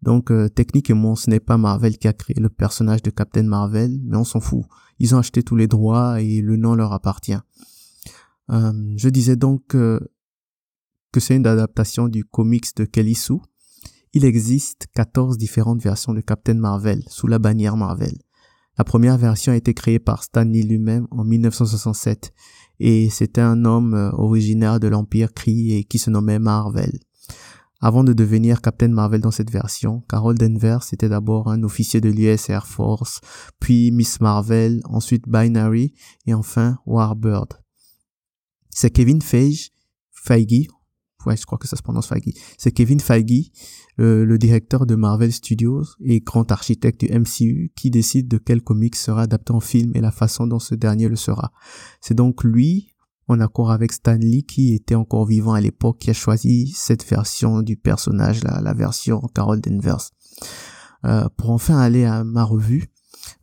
Donc 0.00 0.30
euh, 0.30 0.48
techniquement, 0.48 1.16
ce 1.16 1.28
n'est 1.28 1.40
pas 1.40 1.58
Marvel 1.58 1.98
qui 1.98 2.08
a 2.08 2.12
créé 2.14 2.40
le 2.40 2.48
personnage 2.48 3.02
de 3.02 3.10
Captain 3.10 3.42
Marvel, 3.42 4.00
mais 4.04 4.16
on 4.16 4.24
s'en 4.24 4.40
fout. 4.40 4.64
Ils 5.00 5.14
ont 5.14 5.18
acheté 5.18 5.42
tous 5.42 5.56
les 5.56 5.66
droits 5.66 6.22
et 6.22 6.40
le 6.40 6.56
nom 6.56 6.74
leur 6.74 6.92
appartient. 6.92 7.36
Euh, 8.50 8.72
je 8.96 9.08
disais 9.08 9.36
donc 9.36 9.66
que 9.66 10.00
c'est 11.16 11.36
une 11.36 11.46
adaptation 11.46 12.08
du 12.08 12.24
comics 12.24 12.76
de 12.76 12.84
Kelly 12.84 13.14
Sue. 13.14 13.40
Il 14.12 14.24
existe 14.24 14.86
14 14.94 15.36
différentes 15.38 15.82
versions 15.82 16.14
de 16.14 16.20
Captain 16.20 16.54
Marvel 16.54 17.02
sous 17.08 17.26
la 17.26 17.38
bannière 17.38 17.76
Marvel. 17.76 18.16
La 18.78 18.84
première 18.84 19.18
version 19.18 19.52
a 19.52 19.56
été 19.56 19.74
créée 19.74 19.98
par 19.98 20.22
Stan 20.22 20.44
Lee 20.44 20.62
lui-même 20.62 21.08
en 21.10 21.24
1967 21.24 22.32
et 22.78 23.10
c'était 23.10 23.40
un 23.40 23.64
homme 23.64 23.94
euh, 23.94 24.10
originaire 24.12 24.78
de 24.78 24.86
l'Empire 24.86 25.32
Kree 25.32 25.72
et 25.72 25.84
qui 25.84 25.98
se 25.98 26.10
nommait 26.10 26.38
Marvel. 26.38 26.92
Avant 27.80 28.02
de 28.02 28.12
devenir 28.12 28.60
Captain 28.60 28.88
Marvel 28.88 29.20
dans 29.20 29.30
cette 29.30 29.50
version, 29.50 30.02
Carol 30.08 30.36
Danvers 30.36 30.84
était 30.92 31.08
d'abord 31.08 31.48
un 31.48 31.62
officier 31.62 32.00
de 32.00 32.08
l'US 32.08 32.50
Air 32.50 32.66
Force, 32.66 33.20
puis 33.60 33.92
Miss 33.92 34.20
Marvel, 34.20 34.80
ensuite 34.84 35.28
Binary 35.28 35.94
et 36.26 36.34
enfin 36.34 36.78
Warbird. 36.86 37.54
C'est 38.70 38.90
Kevin 38.90 39.22
Feige, 39.22 39.70
Feige, 40.10 40.66
ouais, 41.26 41.36
je 41.36 41.46
crois 41.46 41.58
que 41.58 41.68
ça 41.68 41.76
se 41.76 41.82
prononce 41.82 42.08
Feige. 42.08 42.34
C'est 42.56 42.72
Kevin 42.72 43.00
Feige, 43.00 43.50
le, 43.96 44.36
directeur 44.38 44.86
de 44.86 44.94
Marvel 44.94 45.32
Studios 45.32 45.84
et 46.00 46.20
grand 46.20 46.50
architecte 46.52 47.04
du 47.04 47.18
MCU, 47.18 47.72
qui 47.76 47.90
décide 47.90 48.28
de 48.28 48.38
quel 48.38 48.62
comic 48.62 48.96
sera 48.96 49.22
adapté 49.22 49.52
en 49.52 49.60
film 49.60 49.92
et 49.94 50.00
la 50.00 50.10
façon 50.10 50.46
dont 50.46 50.58
ce 50.58 50.74
dernier 50.74 51.08
le 51.08 51.16
sera. 51.16 51.52
C'est 52.00 52.14
donc 52.14 52.44
lui, 52.44 52.94
en 53.26 53.40
accord 53.40 53.70
avec 53.70 53.92
Stan 53.92 54.16
Lee, 54.16 54.44
qui 54.44 54.74
était 54.74 54.94
encore 54.94 55.26
vivant 55.26 55.52
à 55.52 55.60
l'époque, 55.60 55.98
qui 55.98 56.10
a 56.10 56.14
choisi 56.14 56.68
cette 56.68 57.08
version 57.08 57.62
du 57.62 57.76
personnage, 57.76 58.42
la, 58.44 58.60
la 58.60 58.74
version 58.74 59.20
Carol 59.34 59.60
Danvers. 59.60 60.10
Euh, 61.04 61.28
pour 61.36 61.50
enfin 61.50 61.78
aller 61.78 62.04
à 62.04 62.24
ma 62.24 62.42
revue, 62.42 62.88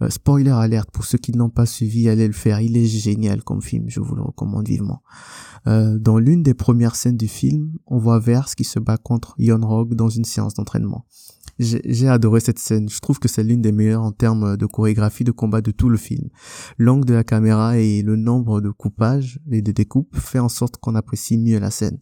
euh, 0.01 0.09
spoiler 0.09 0.51
alerte 0.51 0.91
pour 0.91 1.05
ceux 1.05 1.17
qui 1.17 1.31
n'ont 1.31 1.49
pas 1.49 1.65
suivi, 1.65 2.09
allez 2.09 2.27
le 2.27 2.33
faire. 2.33 2.61
Il 2.61 2.77
est 2.77 2.85
génial 2.85 3.43
comme 3.43 3.61
film, 3.61 3.85
je 3.87 3.99
vous 3.99 4.15
le 4.15 4.21
recommande 4.21 4.67
vivement. 4.67 5.01
Euh, 5.67 5.97
dans 5.97 6.19
l'une 6.19 6.43
des 6.43 6.53
premières 6.53 6.95
scènes 6.95 7.17
du 7.17 7.27
film, 7.27 7.73
on 7.87 7.97
voit 7.97 8.19
Verse 8.19 8.55
qui 8.55 8.63
se 8.63 8.79
bat 8.79 8.97
contre 8.97 9.35
Ion 9.37 9.59
Rogue 9.61 9.95
dans 9.95 10.09
une 10.09 10.25
séance 10.25 10.53
d'entraînement. 10.53 11.05
J'ai 11.57 12.09
adoré 12.09 12.41
cette 12.41 12.59
scène. 12.59 12.89
Je 12.89 12.99
trouve 12.99 13.19
que 13.19 13.29
c'est 13.29 13.43
l'une 13.43 13.61
des 13.61 13.71
meilleures 13.71 14.03
en 14.03 14.11
termes 14.11 14.57
de 14.57 14.65
chorégraphie 14.65 15.23
de 15.23 15.31
combat 15.31 15.61
de 15.61 15.71
tout 15.71 15.87
le 15.87 15.97
film. 15.97 16.27
L'angle 16.77 17.05
de 17.05 17.13
la 17.13 17.23
caméra 17.23 17.77
et 17.77 18.01
le 18.01 18.17
nombre 18.17 18.59
de 18.59 18.69
coupages 18.69 19.39
et 19.49 19.61
de 19.61 19.71
découpes 19.71 20.17
fait 20.17 20.39
en 20.39 20.49
sorte 20.49 20.75
qu'on 20.77 20.95
apprécie 20.95 21.37
mieux 21.37 21.59
la 21.59 21.71
scène. 21.71 21.99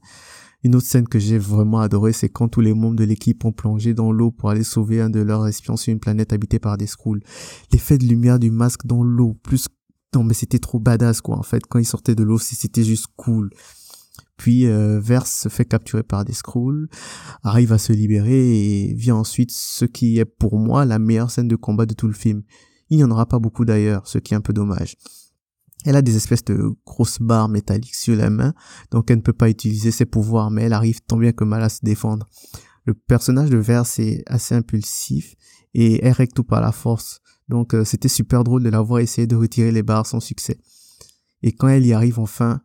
Une 0.64 0.76
autre 0.76 0.88
scène 0.88 1.08
que 1.08 1.20
j'ai 1.20 1.38
vraiment 1.38 1.80
adoré, 1.80 2.14
c'est 2.14 2.30
quand 2.30 2.48
tous 2.48 2.62
les 2.62 2.74
membres 2.74 2.96
de 2.96 3.04
l'équipe 3.04 3.44
ont 3.44 3.52
plongé 3.52 3.94
dans 3.94 4.12
l'eau 4.12 4.32
pour 4.32 4.50
aller 4.50 4.64
sauver 4.64 5.02
un 5.02 5.10
de 5.10 5.20
leurs 5.20 5.48
espions 5.48 5.76
sur 5.76 5.92
une 5.92 6.00
planète 6.00 6.32
habitée 6.32 6.60
par 6.60 6.78
des 6.78 6.88
Skrulls. 6.88 7.24
L'effet 7.72 7.98
de 7.98 8.06
lumière 8.06 8.40
du 8.40 8.50
masque 8.50 8.86
dans 8.86 9.04
l'eau, 9.04 9.34
plus 9.44 9.68
non 10.16 10.24
mais 10.24 10.34
c'était 10.34 10.60
trop 10.60 10.80
badass 10.80 11.22
quoi 11.22 11.38
en 11.38 11.44
fait 11.44 11.66
quand 11.68 11.80
ils 11.80 11.86
sortaient 11.86 12.14
de 12.14 12.24
l'eau 12.24 12.38
c'était 12.38 12.84
juste 12.84 13.08
cool 13.16 13.50
Puis 14.38 14.68
euh, 14.68 15.00
Verse 15.00 15.32
se 15.32 15.50
fait 15.50 15.66
capturer 15.66 16.04
par 16.04 16.24
des 16.24 16.34
Skrulls, 16.34 16.88
arrive 17.42 17.74
à 17.74 17.78
se 17.78 17.94
libérer 17.94 18.58
et 18.58 18.94
vient 18.94 19.16
ensuite 19.16 19.52
ce 19.52 19.86
qui 19.86 20.20
est 20.20 20.26
pour 20.26 20.60
moi 20.60 20.86
la 20.86 21.00
meilleure 21.00 21.32
scène 21.32 21.48
de 21.48 21.56
combat 21.56 21.86
de 21.86 21.94
tout 21.94 22.08
le 22.08 22.14
film. 22.14 22.44
Il 22.90 22.98
n'y 22.98 23.04
en 23.04 23.12
aura 23.12 23.26
pas 23.26 23.40
beaucoup 23.40 23.66
d'ailleurs, 23.66 24.08
ce 24.08 24.20
qui 24.20 24.34
est 24.34 24.38
un 24.38 24.42
peu 24.42 24.54
dommage. 24.54 24.98
Elle 25.86 25.96
a 25.96 26.02
des 26.02 26.16
espèces 26.16 26.44
de 26.46 26.72
grosses 26.86 27.20
barres 27.20 27.50
métalliques 27.50 27.96
sur 27.96 28.16
la 28.16 28.30
main, 28.30 28.54
donc 28.92 29.12
elle 29.12 29.18
ne 29.18 29.22
peut 29.22 29.34
pas 29.34 29.50
utiliser 29.50 29.92
ses 29.92 30.06
pouvoirs, 30.06 30.52
mais 30.52 30.64
elle 30.64 30.74
arrive 30.74 31.02
tant 31.02 31.18
bien 31.18 31.32
que 31.32 31.44
mal 31.44 31.62
à 31.64 31.70
se 31.70 31.80
défendre. 31.84 32.28
Le 32.86 32.94
personnage 32.94 33.50
de 33.50 33.58
Verse 33.58 34.00
est 34.00 34.24
assez 34.28 34.56
impulsif 34.56 35.36
et 35.74 36.06
elle 36.06 36.14
règle 36.14 36.34
tout 36.34 36.44
par 36.44 36.62
la 36.62 36.72
force. 36.72 37.22
Donc 37.48 37.74
euh, 37.74 37.86
c'était 37.86 38.10
super 38.10 38.44
drôle 38.44 38.64
de 38.64 38.70
la 38.70 38.82
voir 38.82 39.00
essayer 39.00 39.28
de 39.28 39.36
retirer 39.36 39.72
les 39.72 39.84
barres 39.84 40.06
sans 40.06 40.20
succès. 40.20 40.60
Et 41.42 41.52
quand 41.52 41.68
elle 41.68 41.86
y 41.86 41.94
arrive 41.94 42.20
enfin, 42.20 42.62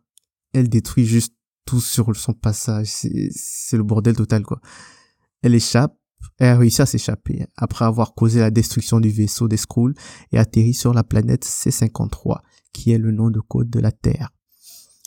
elle 0.53 0.69
détruit 0.69 1.05
juste 1.05 1.35
tout 1.65 1.81
sur 1.81 2.15
son 2.15 2.33
passage. 2.33 2.87
C'est 2.87 3.77
le 3.77 3.83
bordel 3.83 4.15
total 4.15 4.43
quoi. 4.43 4.59
Elle 5.41 5.55
échappe, 5.55 5.98
a 6.39 6.57
réussi 6.57 6.81
à 6.81 6.85
s'échapper 6.85 7.45
après 7.57 7.85
avoir 7.85 8.13
causé 8.13 8.39
la 8.39 8.51
destruction 8.51 8.99
du 8.99 9.09
vaisseau 9.09 9.47
des 9.47 9.57
Skrulls 9.57 9.95
et 10.31 10.37
atterrit 10.37 10.73
sur 10.73 10.93
la 10.93 11.03
planète 11.03 11.45
C53, 11.45 12.39
qui 12.73 12.91
est 12.91 12.97
le 12.97 13.11
nom 13.11 13.29
de 13.29 13.39
code 13.39 13.69
de 13.69 13.79
la 13.79 13.91
Terre. 13.91 14.29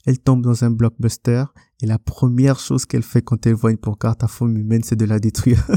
Elle 0.05 0.19
tombe 0.19 0.43
dans 0.43 0.65
un 0.65 0.71
blockbuster 0.71 1.45
et 1.81 1.87
la 1.87 1.99
première 1.99 2.59
chose 2.59 2.87
qu'elle 2.87 3.03
fait 3.03 3.23
quand 3.23 3.47
elle 3.47 3.55
voit 3.55 3.71
une 3.71 3.79
pancarte 3.79 4.25
à 4.25 4.29
forme 4.29 4.57
humaine, 4.57 4.83
c'est 4.83 4.97
de 4.97 5.05
la 5.05 5.21
détruire. 5.21 5.65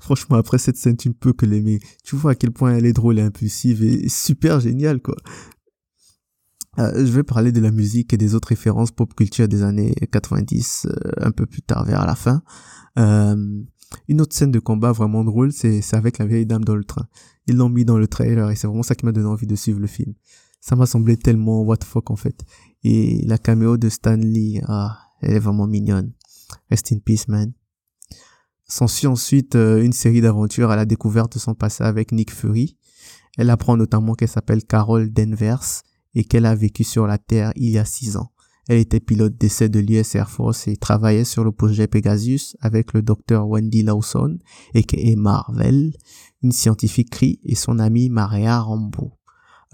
Franchement, 0.00 0.36
après 0.36 0.58
cette 0.58 0.76
scène, 0.76 0.96
tu 0.96 1.08
ne 1.08 1.14
peux 1.14 1.32
que 1.32 1.46
l'aimer. 1.46 1.80
Tu 2.04 2.16
vois 2.16 2.32
à 2.32 2.34
quel 2.34 2.50
point 2.50 2.74
elle 2.74 2.86
est 2.86 2.92
drôle 2.92 3.18
et 3.18 3.22
impulsive 3.22 3.84
et 3.84 4.08
super 4.08 4.60
géniale, 4.60 5.00
quoi. 5.00 5.16
Euh, 6.78 7.06
je 7.06 7.10
vais 7.12 7.24
parler 7.24 7.50
de 7.50 7.60
la 7.60 7.70
musique 7.70 8.12
et 8.12 8.16
des 8.16 8.34
autres 8.34 8.48
références 8.48 8.90
pop 8.90 9.12
culture 9.14 9.48
des 9.48 9.62
années 9.62 9.94
90, 10.12 10.86
euh, 10.86 11.10
un 11.18 11.32
peu 11.32 11.46
plus 11.46 11.62
tard, 11.62 11.84
vers 11.84 12.06
la 12.06 12.14
fin. 12.14 12.42
Euh, 12.98 13.64
une 14.06 14.20
autre 14.20 14.34
scène 14.34 14.52
de 14.52 14.58
combat 14.58 14.92
vraiment 14.92 15.24
drôle, 15.24 15.52
c'est 15.52 15.82
avec 15.94 16.18
la 16.18 16.26
vieille 16.26 16.46
dame 16.46 16.64
dans 16.64 16.76
le 16.76 16.84
train. 16.84 17.08
Ils 17.46 17.56
l'ont 17.56 17.68
mis 17.68 17.84
dans 17.84 17.98
le 17.98 18.06
trailer 18.06 18.50
et 18.50 18.56
c'est 18.56 18.66
vraiment 18.66 18.82
ça 18.82 18.94
qui 18.94 19.06
m'a 19.06 19.12
donné 19.12 19.26
envie 19.26 19.46
de 19.46 19.56
suivre 19.56 19.80
le 19.80 19.86
film. 19.86 20.14
Ça 20.60 20.76
m'a 20.76 20.86
semblé 20.86 21.16
tellement 21.16 21.62
what 21.62 21.78
the 21.78 21.84
fuck 21.84 22.10
en 22.10 22.16
fait. 22.16 22.44
Et 22.84 23.24
la 23.26 23.38
caméo 23.38 23.76
de 23.76 23.88
Stanley, 23.88 24.60
ah, 24.66 24.98
elle 25.20 25.32
est 25.32 25.38
vraiment 25.38 25.66
mignonne. 25.66 26.12
Rest 26.70 26.92
in 26.92 26.98
peace, 26.98 27.28
man. 27.28 27.52
S'ensuit 28.66 29.06
ensuite 29.06 29.54
euh, 29.54 29.82
une 29.82 29.92
série 29.94 30.20
d'aventures 30.20 30.70
à 30.70 30.76
la 30.76 30.84
découverte 30.84 31.32
de 31.34 31.38
son 31.38 31.54
passé 31.54 31.84
avec 31.84 32.12
Nick 32.12 32.30
Fury. 32.30 32.76
Elle 33.38 33.50
apprend 33.50 33.76
notamment 33.76 34.14
qu'elle 34.14 34.28
s'appelle 34.28 34.64
Carol 34.64 35.10
Danvers 35.10 35.82
et 36.14 36.24
qu'elle 36.24 36.46
a 36.46 36.54
vécu 36.54 36.84
sur 36.84 37.06
la 37.06 37.18
Terre 37.18 37.52
il 37.56 37.70
y 37.70 37.78
a 37.78 37.84
six 37.84 38.16
ans. 38.16 38.32
Elle 38.68 38.78
était 38.78 39.00
pilote 39.00 39.36
d'essai 39.38 39.70
de 39.70 39.80
l'US 39.80 40.14
Air 40.14 40.28
Force 40.28 40.68
et 40.68 40.76
travaillait 40.76 41.24
sur 41.24 41.42
le 41.42 41.52
projet 41.52 41.86
Pegasus 41.86 42.54
avec 42.60 42.92
le 42.92 43.00
docteur 43.00 43.48
Wendy 43.48 43.82
Lawson 43.82 44.38
et 44.74 45.16
Marvel, 45.16 45.94
une 46.42 46.52
scientifique 46.52 47.10
CRI 47.10 47.40
et 47.44 47.54
son 47.54 47.78
amie 47.78 48.10
Maria 48.10 48.60
Rambo. 48.60 49.14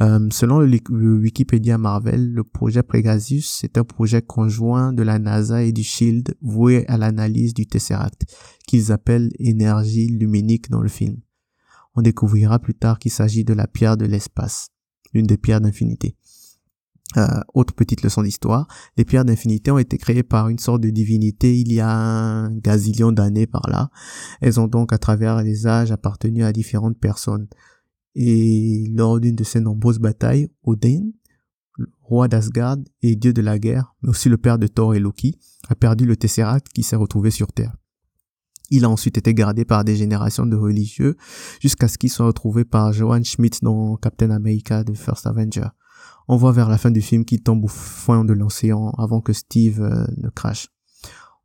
Euh, 0.00 0.28
selon 0.30 0.58
le, 0.58 1.18
Wikipédia 1.18 1.78
Marvel, 1.78 2.32
le 2.32 2.42
projet 2.42 2.82
Pegasus 2.82 3.62
est 3.62 3.78
un 3.78 3.84
projet 3.84 4.22
conjoint 4.22 4.92
de 4.92 5.02
la 5.02 5.18
NASA 5.18 5.62
et 5.62 5.72
du 5.72 5.84
SHIELD 5.84 6.36
voué 6.40 6.84
à 6.88 6.96
l'analyse 6.96 7.54
du 7.54 7.66
Tesseract, 7.66 8.24
qu'ils 8.66 8.90
appellent 8.90 9.30
énergie 9.38 10.08
luminique 10.08 10.70
dans 10.70 10.80
le 10.80 10.88
film. 10.88 11.16
On 11.94 12.02
découvrira 12.02 12.58
plus 12.58 12.74
tard 12.74 12.98
qu'il 12.98 13.12
s'agit 13.12 13.44
de 13.44 13.54
la 13.54 13.68
pierre 13.68 13.96
de 13.96 14.04
l'espace, 14.04 14.70
une 15.12 15.26
des 15.26 15.36
pierres 15.36 15.60
d'infinité. 15.60 16.16
Euh, 17.16 17.26
autre 17.52 17.74
petite 17.74 18.02
leçon 18.02 18.22
d'histoire, 18.22 18.66
les 18.96 19.04
pierres 19.04 19.24
d'infinité 19.24 19.70
ont 19.70 19.78
été 19.78 19.98
créées 19.98 20.24
par 20.24 20.48
une 20.48 20.58
sorte 20.58 20.80
de 20.80 20.90
divinité 20.90 21.56
il 21.56 21.72
y 21.72 21.78
a 21.78 21.88
un 21.88 22.50
gazillion 22.56 23.12
d'années 23.12 23.46
par 23.46 23.68
là. 23.68 23.90
Elles 24.40 24.58
ont 24.58 24.66
donc 24.66 24.92
à 24.92 24.98
travers 24.98 25.42
les 25.42 25.66
âges 25.66 25.92
appartenu 25.92 26.44
à 26.44 26.52
différentes 26.52 26.98
personnes. 26.98 27.46
Et 28.16 28.90
lors 28.94 29.20
d'une 29.20 29.36
de 29.36 29.44
ces 29.44 29.60
nombreuses 29.60 29.98
batailles, 29.98 30.48
Odin, 30.64 31.10
roi 32.02 32.26
d'Asgard 32.26 32.78
et 33.02 33.16
dieu 33.16 33.32
de 33.32 33.42
la 33.42 33.58
guerre, 33.58 33.94
mais 34.02 34.10
aussi 34.10 34.28
le 34.28 34.38
père 34.38 34.58
de 34.58 34.66
Thor 34.66 34.94
et 34.94 35.00
Loki, 35.00 35.38
a 35.68 35.74
perdu 35.74 36.06
le 36.06 36.16
Tesseract 36.16 36.68
qui 36.72 36.82
s'est 36.82 36.96
retrouvé 36.96 37.30
sur 37.30 37.52
Terre. 37.52 37.76
Il 38.70 38.84
a 38.84 38.88
ensuite 38.88 39.18
été 39.18 39.34
gardé 39.34 39.64
par 39.64 39.84
des 39.84 39.94
générations 39.94 40.46
de 40.46 40.56
religieux 40.56 41.16
jusqu'à 41.60 41.86
ce 41.86 41.98
qu'il 41.98 42.10
soit 42.10 42.26
retrouvé 42.26 42.64
par 42.64 42.92
Johan 42.92 43.22
Schmidt 43.22 43.58
dans 43.62 43.96
Captain 43.96 44.30
America 44.30 44.84
de 44.84 44.94
First 44.94 45.26
Avenger. 45.26 45.68
On 46.28 46.36
voit 46.36 46.52
vers 46.52 46.68
la 46.68 46.78
fin 46.78 46.90
du 46.90 47.02
film 47.02 47.24
qu'il 47.24 47.42
tombe 47.42 47.64
au 47.64 47.68
fond 47.68 48.24
de 48.24 48.32
l'océan 48.32 48.90
avant 48.98 49.20
que 49.20 49.32
Steve 49.32 49.82
euh, 49.82 50.06
ne 50.16 50.30
crache. 50.30 50.68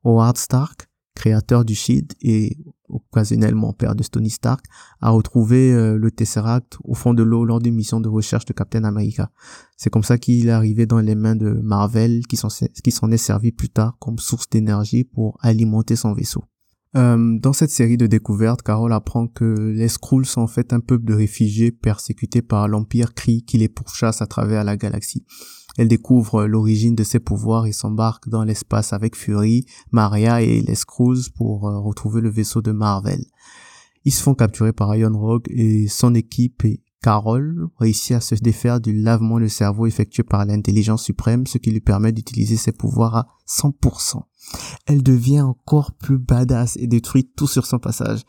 Howard 0.05 0.37
Stark, 0.37 0.87
créateur 1.15 1.65
du 1.65 1.75
Shield 1.75 2.13
et 2.21 2.57
occasionnellement 2.87 3.73
père 3.73 3.93
de 3.93 4.03
Tony 4.03 4.29
Stark, 4.29 4.65
a 5.01 5.09
retrouvé 5.09 5.73
euh, 5.73 5.97
le 5.97 6.11
Tesseract 6.11 6.77
au 6.83 6.93
fond 6.93 7.13
de 7.13 7.23
l'eau 7.23 7.43
lors 7.43 7.59
d'une 7.59 7.75
mission 7.75 7.99
de 7.99 8.07
recherche 8.07 8.45
de 8.45 8.53
Captain 8.53 8.85
America. 8.85 9.29
C'est 9.75 9.89
comme 9.89 10.03
ça 10.03 10.17
qu'il 10.17 10.47
est 10.47 10.51
arrivé 10.51 10.85
dans 10.85 10.99
les 10.99 11.15
mains 11.15 11.35
de 11.35 11.51
Marvel, 11.61 12.25
qui 12.27 12.37
s'en 12.37 13.11
est 13.11 13.17
servi 13.17 13.51
plus 13.51 13.69
tard 13.69 13.97
comme 13.99 14.17
source 14.17 14.49
d'énergie 14.49 15.03
pour 15.03 15.37
alimenter 15.41 15.97
son 15.97 16.13
vaisseau. 16.13 16.43
Euh, 16.95 17.37
dans 17.39 17.53
cette 17.53 17.69
série 17.69 17.97
de 17.97 18.07
découvertes, 18.07 18.63
Carol 18.63 18.91
apprend 18.93 19.27
que 19.27 19.71
les 19.75 19.87
Skrulls 19.87 20.25
sont 20.25 20.41
en 20.41 20.47
fait 20.47 20.73
un 20.73 20.79
peuple 20.79 21.05
de 21.05 21.13
réfugiés 21.13 21.71
persécutés 21.71 22.41
par 22.41 22.67
l'Empire 22.67 23.13
Kree 23.13 23.43
qui 23.43 23.57
les 23.59 23.69
pourchasse 23.69 24.21
à 24.21 24.27
travers 24.27 24.63
la 24.63 24.75
galaxie. 24.75 25.23
Elle 25.77 25.87
découvre 25.87 26.45
l'origine 26.45 26.95
de 26.95 27.03
ses 27.03 27.19
pouvoirs 27.19 27.67
et 27.67 27.71
s'embarque 27.73 28.27
dans 28.27 28.43
l'espace 28.43 28.91
avec 28.91 29.15
Fury, 29.15 29.65
Maria 29.91 30.41
et 30.41 30.61
les 30.61 30.75
Skrulls 30.75 31.31
pour 31.35 31.67
euh, 31.67 31.79
retrouver 31.79 32.21
le 32.21 32.29
vaisseau 32.29 32.61
de 32.61 32.71
Marvel. 32.71 33.23
Ils 34.03 34.13
se 34.13 34.23
font 34.23 34.33
capturer 34.33 34.73
par 34.73 34.95
Iron 34.95 35.17
Rogue 35.17 35.45
et 35.49 35.87
son 35.87 36.15
équipe 36.15 36.65
et 36.65 36.81
Carol 37.01 37.69
réussit 37.77 38.15
à 38.15 38.19
se 38.19 38.35
défaire 38.35 38.81
du 38.81 38.93
lavement 38.93 39.39
de 39.39 39.47
cerveau 39.47 39.85
effectué 39.85 40.23
par 40.23 40.45
l'intelligence 40.45 41.03
suprême, 41.03 41.47
ce 41.47 41.57
qui 41.57 41.71
lui 41.71 41.79
permet 41.79 42.11
d'utiliser 42.11 42.57
ses 42.57 42.73
pouvoirs 42.73 43.15
à 43.15 43.27
100%. 43.47 44.21
Elle 44.85 45.01
devient 45.01 45.41
encore 45.41 45.93
plus 45.93 46.17
badass 46.17 46.75
et 46.77 46.87
détruit 46.87 47.29
tout 47.35 47.47
sur 47.47 47.65
son 47.65 47.79
passage. 47.79 48.23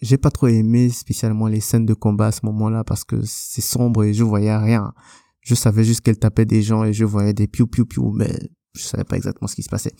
J'ai 0.00 0.18
pas 0.18 0.30
trop 0.30 0.48
aimé 0.48 0.88
spécialement 0.90 1.46
les 1.46 1.60
scènes 1.60 1.86
de 1.86 1.94
combat 1.94 2.26
à 2.26 2.32
ce 2.32 2.44
moment-là 2.46 2.82
parce 2.84 3.04
que 3.04 3.20
c'est 3.24 3.60
sombre 3.60 4.04
et 4.04 4.14
je 4.14 4.24
voyais 4.24 4.56
rien. 4.56 4.92
Je 5.40 5.54
savais 5.54 5.84
juste 5.84 6.00
qu'elle 6.00 6.18
tapait 6.18 6.46
des 6.46 6.62
gens 6.62 6.84
et 6.84 6.92
je 6.92 7.04
voyais 7.04 7.34
des 7.34 7.46
piou 7.46 7.66
piou 7.66 7.84
piou, 7.84 8.12
mais 8.12 8.32
je 8.74 8.82
savais 8.82 9.04
pas 9.04 9.16
exactement 9.16 9.48
ce 9.48 9.54
qui 9.54 9.62
se 9.62 9.70
passait. 9.70 9.94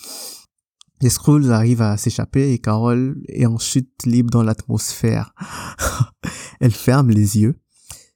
Les 1.01 1.11
Skrulls 1.11 1.51
arrivent 1.51 1.83
à 1.83 1.97
s'échapper 1.97 2.53
et 2.53 2.59
Carol 2.61 3.21
est 3.29 3.47
en 3.47 3.59
chute 3.59 4.07
libre 4.07 4.31
dans 4.31 4.45
l'atmosphère. 4.45 5.35
Elle 6.61 6.73
ferme 6.73 7.11
les 7.11 7.39
yeux. 7.39 7.59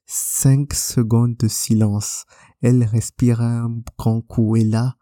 Cinq 0.09 0.73
secondes 0.73 1.35
de 1.37 1.49
silence. 1.49 2.23
Elle 2.61 2.81
respire 2.85 3.41
un 3.41 3.81
grand 3.97 4.21
coup 4.21 4.55
et 4.55 4.63
là, 4.63 4.95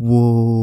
wow, 0.00 0.58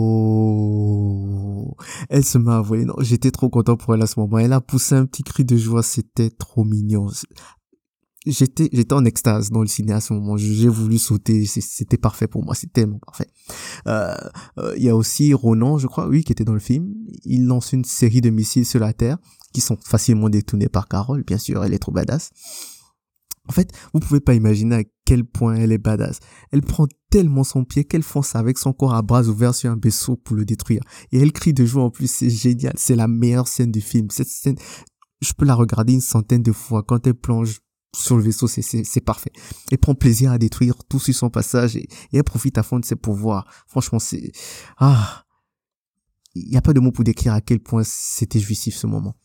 elle 2.10 2.26
se 2.26 2.38
met 2.38 2.52
à. 2.52 2.62
Non, 2.62 2.96
j'étais 3.00 3.32
trop 3.32 3.50
content 3.50 3.78
pour 3.78 3.96
elle 3.96 4.02
à 4.02 4.08
ce 4.08 4.20
moment. 4.20 4.38
Elle 4.38 4.52
a 4.52 4.60
poussé 4.60 4.96
un 4.96 5.06
petit 5.06 5.24
cri 5.24 5.46
de 5.46 5.56
joie. 5.56 5.82
C'était 5.82 6.30
trop 6.30 6.66
mignon. 6.66 7.08
J'étais 8.26 8.70
j'étais 8.74 8.94
en 8.94 9.06
extase 9.06 9.50
dans 9.50 9.62
le 9.62 9.68
ciné 9.68 9.94
à 9.94 10.02
ce 10.02 10.12
moment. 10.12 10.36
J'ai 10.36 10.68
voulu 10.68 10.98
sauter. 10.98 11.46
C'était 11.46 11.98
parfait 11.98 12.28
pour 12.28 12.44
moi. 12.44 12.54
C'est 12.54 12.74
tellement 12.74 13.00
parfait. 13.00 13.30
Euh, 13.88 14.14
euh, 14.58 14.74
il 14.76 14.84
y 14.84 14.90
a 14.90 14.96
aussi 14.96 15.34
Ronan 15.34 15.78
je 15.78 15.88
crois 15.88 16.08
oui 16.08 16.26
qui 16.26 16.34
était 16.34 16.44
dans 16.44 16.54
le 16.54 16.60
film. 16.60 16.94
Il 17.24 17.46
lance 17.48 17.72
une 17.72 17.86
série 17.86 18.20
de 18.20 18.30
missiles 18.30 18.66
sur 18.66 18.82
la 18.82 18.92
terre 18.92 19.20
qui 19.54 19.62
sont 19.62 19.78
facilement 19.82 20.28
détournés 20.28 20.68
par 20.68 20.90
Carole 20.90 21.24
bien 21.24 21.38
sûr. 21.38 21.64
Elle 21.64 21.74
est 21.74 21.80
trop 21.80 21.94
badass 21.94 22.32
en 23.48 23.52
fait, 23.52 23.72
vous 23.94 24.00
pouvez 24.00 24.20
pas 24.20 24.34
imaginer 24.34 24.76
à 24.76 24.84
quel 25.06 25.24
point 25.24 25.56
elle 25.56 25.72
est 25.72 25.78
badass. 25.78 26.20
Elle 26.52 26.62
prend 26.62 26.88
tellement 27.10 27.44
son 27.44 27.64
pied 27.64 27.86
qu'elle 27.86 28.04
fonce 28.04 28.36
avec 28.36 28.58
son 28.58 28.74
corps 28.74 28.96
à 28.96 29.02
bras 29.02 29.24
ouverts 29.24 29.54
sur 29.54 29.72
un 29.72 29.80
vaisseau 29.82 30.16
pour 30.16 30.36
le 30.36 30.46
détruire. 30.46 30.82
Et 31.12 31.20
elle 31.20 31.32
crie 31.32 31.54
de 31.54 31.66
joie 31.66 31.84
en 31.84 31.92
plus, 31.92 32.10
c'est 32.10 32.30
génial. 32.30 32.74
C'est 32.76 32.96
la 32.96 33.08
meilleure 33.08 33.48
scène 33.48 33.72
du 33.72 33.82
film. 33.82 34.10
Cette 34.10 34.28
scène, 34.28 34.56
je 35.22 35.34
peux 35.34 35.46
la 35.46 35.56
regarder 35.56 35.94
une 35.94 36.02
centaine 36.02 36.42
de 36.42 36.52
fois. 36.52 36.84
Quand 36.84 37.06
elle 37.06 37.14
plonge 37.14 37.60
sur 37.96 38.18
le 38.18 38.24
vaisseau, 38.24 38.48
c'est 38.48 39.02
parfait. 39.06 39.32
Et 39.72 39.78
prend 39.78 39.96
plaisir 39.96 40.32
à 40.32 40.38
détruire 40.38 40.76
tout 40.90 41.00
sur 41.00 41.14
son 41.14 41.30
passage 41.30 41.76
et, 41.76 41.88
et 42.12 42.18
elle 42.18 42.24
profite 42.24 42.58
à 42.58 42.64
fond 42.64 42.80
de 42.80 42.86
ses 42.86 42.96
pouvoirs. 42.96 43.48
Franchement, 43.68 44.00
c'est... 44.00 44.32
Ah 44.78 45.24
Il 46.34 46.50
n'y 46.50 46.58
a 46.58 46.62
pas 46.62 46.74
de 46.74 46.80
mots 46.80 46.92
pour 46.92 47.04
décrire 47.04 47.34
à 47.34 47.42
quel 47.42 47.60
point 47.60 47.84
c'était 47.86 48.40
jouissif 48.40 48.76
ce 48.76 48.88
moment. 48.88 49.16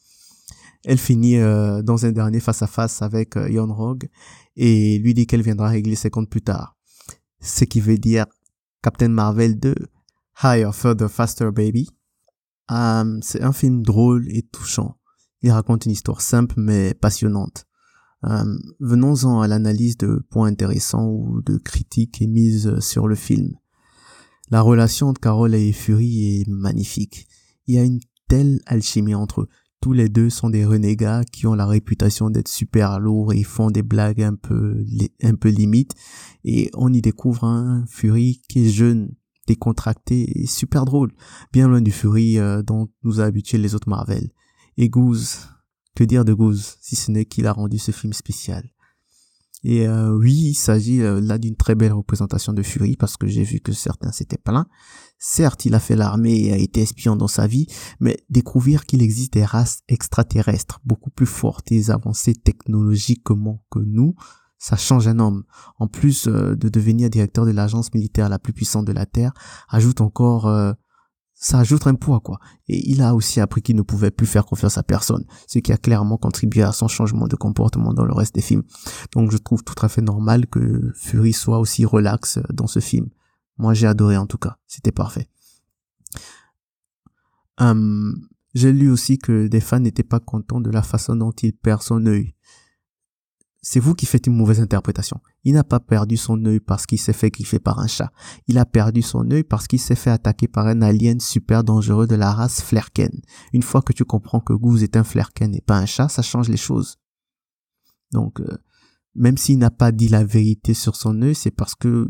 Elle 0.84 0.98
finit 0.98 1.36
euh, 1.36 1.82
dans 1.82 2.06
un 2.06 2.12
dernier 2.12 2.40
face-à-face 2.40 3.02
avec 3.02 3.36
euh, 3.36 3.64
Rogue 3.64 4.08
et 4.56 4.98
lui 4.98 5.14
dit 5.14 5.26
qu'elle 5.26 5.42
viendra 5.42 5.68
régler 5.68 5.94
ses 5.94 6.10
comptes 6.10 6.30
plus 6.30 6.42
tard. 6.42 6.76
Ce 7.40 7.64
qui 7.64 7.80
veut 7.80 7.98
dire 7.98 8.26
Captain 8.82 9.08
Marvel 9.08 9.58
2, 9.58 9.74
Higher, 10.42 10.70
Further, 10.72 11.10
Faster 11.10 11.50
Baby. 11.52 11.90
Euh, 12.70 13.18
c'est 13.22 13.42
un 13.42 13.52
film 13.52 13.82
drôle 13.82 14.26
et 14.30 14.42
touchant. 14.42 14.96
Il 15.42 15.50
raconte 15.50 15.86
une 15.86 15.92
histoire 15.92 16.20
simple 16.20 16.54
mais 16.56 16.94
passionnante. 16.94 17.66
Euh, 18.24 18.58
venons-en 18.80 19.40
à 19.40 19.48
l'analyse 19.48 19.96
de 19.96 20.24
points 20.30 20.48
intéressants 20.48 21.08
ou 21.08 21.40
de 21.42 21.56
critiques 21.56 22.20
émises 22.20 22.78
sur 22.80 23.08
le 23.08 23.14
film. 23.14 23.54
La 24.50 24.60
relation 24.62 25.08
entre 25.08 25.20
Carol 25.20 25.54
et 25.54 25.72
Fury 25.72 26.40
est 26.40 26.48
magnifique. 26.48 27.26
Il 27.66 27.74
y 27.76 27.78
a 27.78 27.84
une 27.84 28.00
telle 28.28 28.60
alchimie 28.66 29.14
entre 29.14 29.42
eux. 29.42 29.48
Tous 29.80 29.94
les 29.94 30.10
deux 30.10 30.28
sont 30.28 30.50
des 30.50 30.66
renégats 30.66 31.24
qui 31.24 31.46
ont 31.46 31.54
la 31.54 31.64
réputation 31.64 32.28
d'être 32.28 32.48
super 32.48 33.00
lourds 33.00 33.32
et 33.32 33.42
font 33.42 33.70
des 33.70 33.82
blagues 33.82 34.22
un 34.22 34.34
peu, 34.34 34.84
un 35.22 35.34
peu 35.34 35.48
limites. 35.48 35.94
Et 36.44 36.70
on 36.74 36.92
y 36.92 37.00
découvre 37.00 37.44
un 37.44 37.86
Fury 37.86 38.42
qui 38.46 38.66
est 38.66 38.70
jeune, 38.70 39.14
décontracté 39.46 40.42
et 40.42 40.46
super 40.46 40.84
drôle. 40.84 41.12
Bien 41.50 41.66
loin 41.66 41.80
du 41.80 41.92
Fury 41.92 42.38
euh, 42.38 42.62
dont 42.62 42.88
nous 43.04 43.20
a 43.20 43.24
habitués 43.24 43.56
les 43.56 43.74
autres 43.74 43.88
Marvel. 43.88 44.30
Et 44.76 44.90
Goose, 44.90 45.48
que 45.96 46.04
dire 46.04 46.26
de 46.26 46.34
Goose, 46.34 46.76
si 46.82 46.94
ce 46.94 47.10
n'est 47.10 47.24
qu'il 47.24 47.46
a 47.46 47.52
rendu 47.52 47.78
ce 47.78 47.90
film 47.90 48.12
spécial? 48.12 48.70
Et 49.62 49.86
euh, 49.86 50.16
oui, 50.16 50.32
il 50.32 50.54
s'agit 50.54 51.02
euh, 51.02 51.20
là 51.20 51.38
d'une 51.38 51.56
très 51.56 51.74
belle 51.74 51.92
représentation 51.92 52.52
de 52.52 52.62
Fury 52.62 52.96
parce 52.96 53.16
que 53.16 53.26
j'ai 53.26 53.44
vu 53.44 53.60
que 53.60 53.72
certains 53.72 54.12
s'étaient 54.12 54.38
plaints. 54.38 54.66
Certes, 55.18 55.66
il 55.66 55.74
a 55.74 55.80
fait 55.80 55.96
l'armée 55.96 56.46
et 56.46 56.52
a 56.52 56.56
été 56.56 56.80
espion 56.80 57.14
dans 57.14 57.28
sa 57.28 57.46
vie, 57.46 57.66
mais 58.00 58.16
découvrir 58.30 58.86
qu'il 58.86 59.02
existe 59.02 59.34
des 59.34 59.44
races 59.44 59.80
extraterrestres 59.88 60.80
beaucoup 60.84 61.10
plus 61.10 61.26
fortes 61.26 61.70
et 61.72 61.90
avancées 61.90 62.34
technologiquement 62.34 63.62
que 63.70 63.80
nous, 63.80 64.14
ça 64.58 64.76
change 64.76 65.08
un 65.08 65.18
homme. 65.18 65.44
En 65.78 65.88
plus 65.88 66.26
euh, 66.26 66.56
de 66.56 66.70
devenir 66.70 67.10
directeur 67.10 67.44
de 67.44 67.50
l'agence 67.50 67.92
militaire 67.92 68.30
la 68.30 68.38
plus 68.38 68.54
puissante 68.54 68.86
de 68.86 68.92
la 68.92 69.04
Terre, 69.04 69.32
ajoute 69.68 70.00
encore 70.00 70.46
ça 71.42 71.58
ajoute 71.58 71.86
un 71.86 71.94
poids, 71.94 72.20
quoi. 72.20 72.38
Et 72.68 72.90
il 72.90 73.00
a 73.00 73.14
aussi 73.14 73.40
appris 73.40 73.62
qu'il 73.62 73.74
ne 73.74 73.80
pouvait 73.82 74.10
plus 74.10 74.26
faire 74.26 74.44
confiance 74.44 74.76
à 74.76 74.82
personne, 74.82 75.24
ce 75.48 75.58
qui 75.58 75.72
a 75.72 75.78
clairement 75.78 76.18
contribué 76.18 76.62
à 76.62 76.72
son 76.72 76.86
changement 76.86 77.26
de 77.26 77.34
comportement 77.34 77.94
dans 77.94 78.04
le 78.04 78.12
reste 78.12 78.34
des 78.34 78.42
films. 78.42 78.62
Donc 79.12 79.32
je 79.32 79.38
trouve 79.38 79.64
tout 79.64 79.74
à 79.82 79.88
fait 79.88 80.02
normal 80.02 80.46
que 80.46 80.92
Fury 80.94 81.32
soit 81.32 81.58
aussi 81.58 81.86
relax 81.86 82.38
dans 82.52 82.66
ce 82.66 82.80
film. 82.80 83.08
Moi 83.56 83.72
j'ai 83.72 83.86
adoré 83.86 84.18
en 84.18 84.26
tout 84.26 84.36
cas, 84.36 84.58
c'était 84.66 84.92
parfait. 84.92 85.28
Hum, 87.58 88.20
j'ai 88.54 88.72
lu 88.72 88.90
aussi 88.90 89.16
que 89.16 89.46
des 89.46 89.60
fans 89.60 89.80
n'étaient 89.80 90.02
pas 90.02 90.20
contents 90.20 90.60
de 90.60 90.70
la 90.70 90.82
façon 90.82 91.16
dont 91.16 91.32
il 91.32 91.54
perd 91.54 91.82
son 91.82 92.04
œil 92.04 92.34
c'est 93.62 93.80
vous 93.80 93.94
qui 93.94 94.06
faites 94.06 94.26
une 94.26 94.36
mauvaise 94.36 94.60
interprétation. 94.60 95.20
Il 95.44 95.54
n'a 95.54 95.64
pas 95.64 95.80
perdu 95.80 96.16
son 96.16 96.42
œil 96.46 96.60
parce 96.60 96.86
qu'il 96.86 96.98
s'est 96.98 97.12
fait 97.12 97.30
griffer 97.30 97.58
par 97.58 97.78
un 97.78 97.86
chat. 97.86 98.10
Il 98.46 98.58
a 98.58 98.64
perdu 98.64 99.02
son 99.02 99.30
œil 99.30 99.44
parce 99.44 99.66
qu'il 99.66 99.80
s'est 99.80 99.94
fait 99.94 100.10
attaquer 100.10 100.48
par 100.48 100.66
un 100.66 100.80
alien 100.80 101.20
super 101.20 101.62
dangereux 101.62 102.06
de 102.06 102.14
la 102.14 102.32
race 102.32 102.62
Flerken. 102.62 103.20
Une 103.52 103.62
fois 103.62 103.82
que 103.82 103.92
tu 103.92 104.04
comprends 104.04 104.40
que 104.40 104.54
Goose 104.54 104.82
est 104.82 104.96
un 104.96 105.04
Flerken 105.04 105.54
et 105.54 105.60
pas 105.60 105.76
un 105.76 105.86
chat, 105.86 106.08
ça 106.08 106.22
change 106.22 106.48
les 106.48 106.56
choses. 106.56 106.96
Donc, 108.12 108.40
euh, 108.40 108.56
même 109.14 109.36
s'il 109.36 109.58
n'a 109.58 109.70
pas 109.70 109.92
dit 109.92 110.08
la 110.08 110.24
vérité 110.24 110.72
sur 110.72 110.96
son 110.96 111.20
œil, 111.20 111.34
c'est 111.34 111.50
parce 111.50 111.74
que 111.74 112.08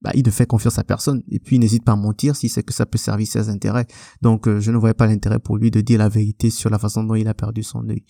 bah, 0.00 0.10
il 0.14 0.24
ne 0.24 0.30
fait 0.30 0.46
confiance 0.46 0.78
à 0.78 0.84
personne. 0.84 1.22
Et 1.28 1.38
puis, 1.38 1.56
il 1.56 1.58
n'hésite 1.60 1.84
pas 1.84 1.92
à 1.92 1.96
mentir 1.96 2.34
si 2.34 2.48
c'est 2.48 2.62
que 2.62 2.72
ça 2.72 2.86
peut 2.86 2.98
servir 2.98 3.26
ses 3.26 3.48
intérêts. 3.50 3.86
Donc, 4.20 4.48
euh, 4.48 4.58
je 4.58 4.70
ne 4.72 4.78
voyais 4.78 4.94
pas 4.94 5.06
l'intérêt 5.06 5.38
pour 5.38 5.58
lui 5.58 5.70
de 5.70 5.80
dire 5.80 5.98
la 5.98 6.08
vérité 6.08 6.50
sur 6.50 6.70
la 6.70 6.78
façon 6.78 7.04
dont 7.04 7.14
il 7.14 7.28
a 7.28 7.34
perdu 7.34 7.62
son 7.62 7.88
œil. 7.88 8.04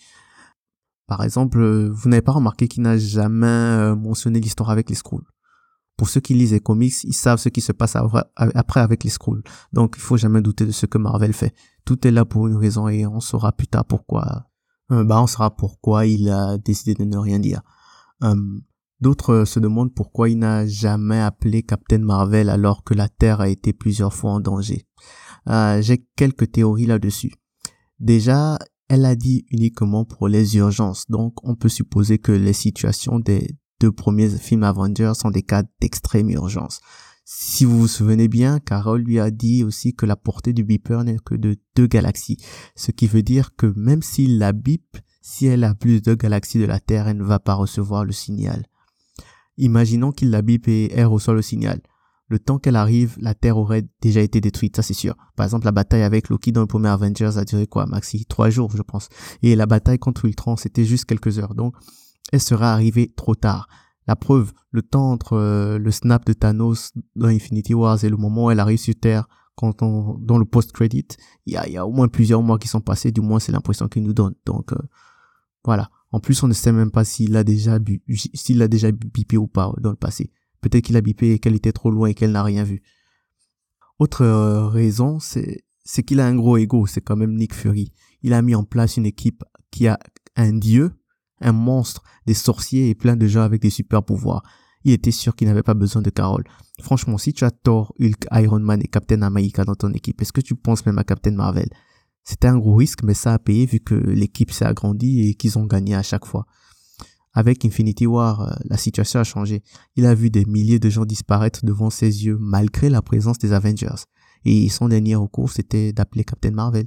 Par 1.06 1.22
exemple, 1.22 1.60
euh, 1.60 1.90
vous 1.92 2.08
n'avez 2.08 2.22
pas 2.22 2.32
remarqué 2.32 2.68
qu'il 2.68 2.82
n'a 2.82 2.96
jamais 2.96 3.46
euh, 3.46 3.96
mentionné 3.96 4.40
l'histoire 4.40 4.70
avec 4.70 4.88
les 4.88 4.94
Skrulls. 4.94 5.26
Pour 5.96 6.08
ceux 6.08 6.20
qui 6.20 6.34
lisent 6.34 6.52
les 6.52 6.60
comics, 6.60 7.04
ils 7.04 7.12
savent 7.12 7.38
ce 7.38 7.48
qui 7.48 7.60
se 7.60 7.72
passe 7.72 7.96
après 8.36 8.80
avec 8.80 9.04
les 9.04 9.10
Skrulls. 9.10 9.42
Donc, 9.72 9.94
il 9.96 10.00
faut 10.00 10.16
jamais 10.16 10.40
douter 10.40 10.64
de 10.64 10.70
ce 10.70 10.86
que 10.86 10.98
Marvel 10.98 11.32
fait. 11.32 11.54
Tout 11.84 12.06
est 12.06 12.10
là 12.10 12.24
pour 12.24 12.48
une 12.48 12.56
raison 12.56 12.88
et 12.88 13.06
on 13.06 13.20
saura 13.20 13.52
plus 13.52 13.66
tard 13.66 13.84
pourquoi. 13.84 14.46
Euh, 14.90 15.04
bah, 15.04 15.20
on 15.20 15.26
saura 15.26 15.54
pourquoi 15.54 16.06
il 16.06 16.30
a 16.30 16.56
décidé 16.58 16.94
de 16.94 17.04
ne 17.04 17.18
rien 17.18 17.38
dire. 17.38 17.60
D'autres 19.00 19.44
se 19.44 19.58
demandent 19.58 19.92
pourquoi 19.92 20.28
il 20.28 20.38
n'a 20.38 20.64
jamais 20.66 21.20
appelé 21.20 21.64
Captain 21.64 21.98
Marvel 21.98 22.48
alors 22.48 22.84
que 22.84 22.94
la 22.94 23.08
Terre 23.08 23.40
a 23.40 23.48
été 23.48 23.72
plusieurs 23.72 24.14
fois 24.14 24.30
en 24.30 24.40
danger. 24.40 24.86
J'ai 25.46 26.06
quelques 26.16 26.52
théories 26.52 26.86
là-dessus. 26.86 27.32
Déjà, 27.98 28.58
elle 28.92 29.06
a 29.06 29.16
dit 29.16 29.46
uniquement 29.50 30.04
pour 30.04 30.28
les 30.28 30.58
urgences, 30.58 31.06
donc 31.08 31.42
on 31.48 31.54
peut 31.54 31.70
supposer 31.70 32.18
que 32.18 32.30
les 32.30 32.52
situations 32.52 33.18
des 33.18 33.56
deux 33.80 33.90
premiers 33.90 34.28
films 34.28 34.64
Avengers 34.64 35.14
sont 35.14 35.30
des 35.30 35.42
cas 35.42 35.62
d'extrême 35.80 36.28
urgence. 36.28 36.82
Si 37.24 37.64
vous 37.64 37.78
vous 37.80 37.88
souvenez 37.88 38.28
bien, 38.28 38.60
Carol 38.60 39.00
lui 39.00 39.18
a 39.18 39.30
dit 39.30 39.64
aussi 39.64 39.94
que 39.94 40.04
la 40.04 40.14
portée 40.14 40.52
du 40.52 40.62
beeper 40.62 41.04
n'est 41.04 41.16
que 41.24 41.34
de 41.34 41.56
deux 41.74 41.86
galaxies, 41.86 42.36
ce 42.76 42.90
qui 42.90 43.06
veut 43.06 43.22
dire 43.22 43.56
que 43.56 43.72
même 43.76 44.02
s'il 44.02 44.36
la 44.36 44.52
bip, 44.52 44.98
si 45.22 45.46
elle 45.46 45.64
a 45.64 45.74
plus 45.74 46.02
de 46.02 46.12
galaxies 46.12 46.58
de 46.58 46.66
la 46.66 46.78
Terre, 46.78 47.08
elle 47.08 47.16
ne 47.16 47.24
va 47.24 47.38
pas 47.38 47.54
recevoir 47.54 48.04
le 48.04 48.12
signal. 48.12 48.66
Imaginons 49.56 50.12
qu'il 50.12 50.28
la 50.28 50.42
bip 50.42 50.68
et 50.68 50.92
elle 50.92 51.06
reçoit 51.06 51.32
le 51.32 51.40
signal 51.40 51.80
le 52.28 52.38
temps 52.38 52.58
qu'elle 52.58 52.76
arrive, 52.76 53.16
la 53.20 53.34
Terre 53.34 53.58
aurait 53.58 53.86
déjà 54.00 54.20
été 54.20 54.40
détruite, 54.40 54.76
ça 54.76 54.82
c'est 54.82 54.94
sûr. 54.94 55.14
Par 55.36 55.44
exemple, 55.44 55.66
la 55.66 55.72
bataille 55.72 56.02
avec 56.02 56.28
Loki 56.28 56.52
dans 56.52 56.62
le 56.62 56.66
premier 56.66 56.88
Avengers 56.88 57.36
a 57.36 57.44
duré 57.44 57.66
quoi, 57.66 57.86
maxi 57.86 58.24
trois 58.26 58.48
jours, 58.48 58.70
je 58.74 58.82
pense. 58.82 59.08
Et 59.42 59.54
la 59.54 59.66
bataille 59.66 59.98
contre 59.98 60.24
Ultron, 60.24 60.56
c'était 60.56 60.84
juste 60.84 61.04
quelques 61.04 61.38
heures. 61.38 61.54
Donc, 61.54 61.74
elle 62.32 62.40
sera 62.40 62.72
arrivée 62.72 63.12
trop 63.14 63.34
tard. 63.34 63.68
La 64.06 64.16
preuve, 64.16 64.52
le 64.70 64.82
temps 64.82 65.12
entre 65.12 65.34
euh, 65.34 65.78
le 65.78 65.90
snap 65.90 66.24
de 66.24 66.32
Thanos 66.32 66.92
dans 67.14 67.28
Infinity 67.28 67.74
Wars 67.74 68.02
et 68.02 68.08
le 68.08 68.16
moment 68.16 68.46
où 68.46 68.50
elle 68.50 68.60
arrive 68.60 68.78
sur 68.78 68.94
Terre, 68.94 69.28
quand 69.54 69.82
on, 69.82 70.18
dans 70.18 70.38
le 70.38 70.44
post-credit, 70.44 71.06
il 71.46 71.52
y 71.52 71.56
a, 71.56 71.68
y 71.68 71.76
a, 71.76 71.86
au 71.86 71.92
moins 71.92 72.08
plusieurs 72.08 72.42
mois 72.42 72.58
qui 72.58 72.68
sont 72.68 72.80
passés, 72.80 73.12
du 73.12 73.20
moins 73.20 73.38
c'est 73.38 73.52
l'impression 73.52 73.88
qu'il 73.88 74.02
nous 74.02 74.14
donne. 74.14 74.34
Donc, 74.46 74.72
euh, 74.72 74.78
voilà. 75.64 75.90
En 76.10 76.20
plus, 76.20 76.42
on 76.42 76.48
ne 76.48 76.52
sait 76.52 76.72
même 76.72 76.90
pas 76.90 77.04
s'il 77.04 77.36
a 77.36 77.44
déjà, 77.44 77.78
s'il 78.34 78.60
a 78.62 78.68
déjà 78.68 78.90
bipé 78.90 79.36
ou 79.36 79.46
pas 79.46 79.72
dans 79.80 79.90
le 79.90 79.96
passé. 79.96 80.30
Peut-être 80.62 80.84
qu'il 80.84 80.96
a 80.96 81.02
bipé 81.02 81.32
et 81.32 81.38
qu'elle 81.38 81.54
était 81.54 81.72
trop 81.72 81.90
loin 81.90 82.08
et 82.08 82.14
qu'elle 82.14 82.32
n'a 82.32 82.42
rien 82.42 82.64
vu. 82.64 82.82
Autre 83.98 84.22
euh, 84.22 84.68
raison, 84.68 85.18
c'est 85.20 86.02
qu'il 86.04 86.20
a 86.20 86.26
un 86.26 86.34
gros 86.34 86.56
ego, 86.56 86.86
c'est 86.86 87.02
quand 87.02 87.16
même 87.16 87.34
Nick 87.34 87.54
Fury. 87.54 87.92
Il 88.22 88.32
a 88.32 88.40
mis 88.40 88.54
en 88.54 88.64
place 88.64 88.96
une 88.96 89.06
équipe 89.06 89.44
qui 89.70 89.88
a 89.88 89.98
un 90.36 90.52
dieu, 90.52 90.92
un 91.40 91.52
monstre, 91.52 92.02
des 92.26 92.34
sorciers 92.34 92.88
et 92.88 92.94
plein 92.94 93.16
de 93.16 93.26
gens 93.26 93.42
avec 93.42 93.60
des 93.60 93.70
super 93.70 94.02
pouvoirs. 94.02 94.42
Il 94.84 94.92
était 94.92 95.10
sûr 95.10 95.36
qu'il 95.36 95.48
n'avait 95.48 95.62
pas 95.62 95.74
besoin 95.74 96.02
de 96.02 96.10
Carol. 96.10 96.44
Franchement, 96.80 97.18
si 97.18 97.32
tu 97.32 97.44
as 97.44 97.50
Thor, 97.50 97.92
Hulk, 98.00 98.26
Iron 98.32 98.60
Man 98.60 98.80
et 98.82 98.88
Captain 98.88 99.22
America 99.22 99.64
dans 99.64 99.74
ton 99.74 99.92
équipe, 99.92 100.20
est-ce 100.22 100.32
que 100.32 100.40
tu 100.40 100.54
penses 100.54 100.84
même 100.86 100.98
à 100.98 101.04
Captain 101.04 101.32
Marvel? 101.32 101.68
C'était 102.24 102.48
un 102.48 102.58
gros 102.58 102.74
risque, 102.74 103.02
mais 103.02 103.14
ça 103.14 103.34
a 103.34 103.38
payé 103.38 103.66
vu 103.66 103.80
que 103.80 103.94
l'équipe 103.94 104.52
s'est 104.52 104.64
agrandie 104.64 105.28
et 105.28 105.34
qu'ils 105.34 105.58
ont 105.58 105.66
gagné 105.66 105.94
à 105.94 106.02
chaque 106.02 106.24
fois. 106.24 106.46
Avec 107.34 107.64
Infinity 107.64 108.06
War, 108.06 108.42
euh, 108.42 108.54
la 108.64 108.76
situation 108.76 109.20
a 109.20 109.24
changé. 109.24 109.62
Il 109.96 110.06
a 110.06 110.14
vu 110.14 110.30
des 110.30 110.44
milliers 110.44 110.78
de 110.78 110.90
gens 110.90 111.04
disparaître 111.04 111.64
devant 111.64 111.90
ses 111.90 112.24
yeux 112.24 112.36
malgré 112.38 112.90
la 112.90 113.02
présence 113.02 113.38
des 113.38 113.52
Avengers. 113.52 114.04
Et 114.44 114.68
son 114.68 114.88
dernier 114.88 115.14
recours, 115.14 115.50
c'était 115.50 115.92
d'appeler 115.92 116.24
Captain 116.24 116.50
Marvel. 116.50 116.86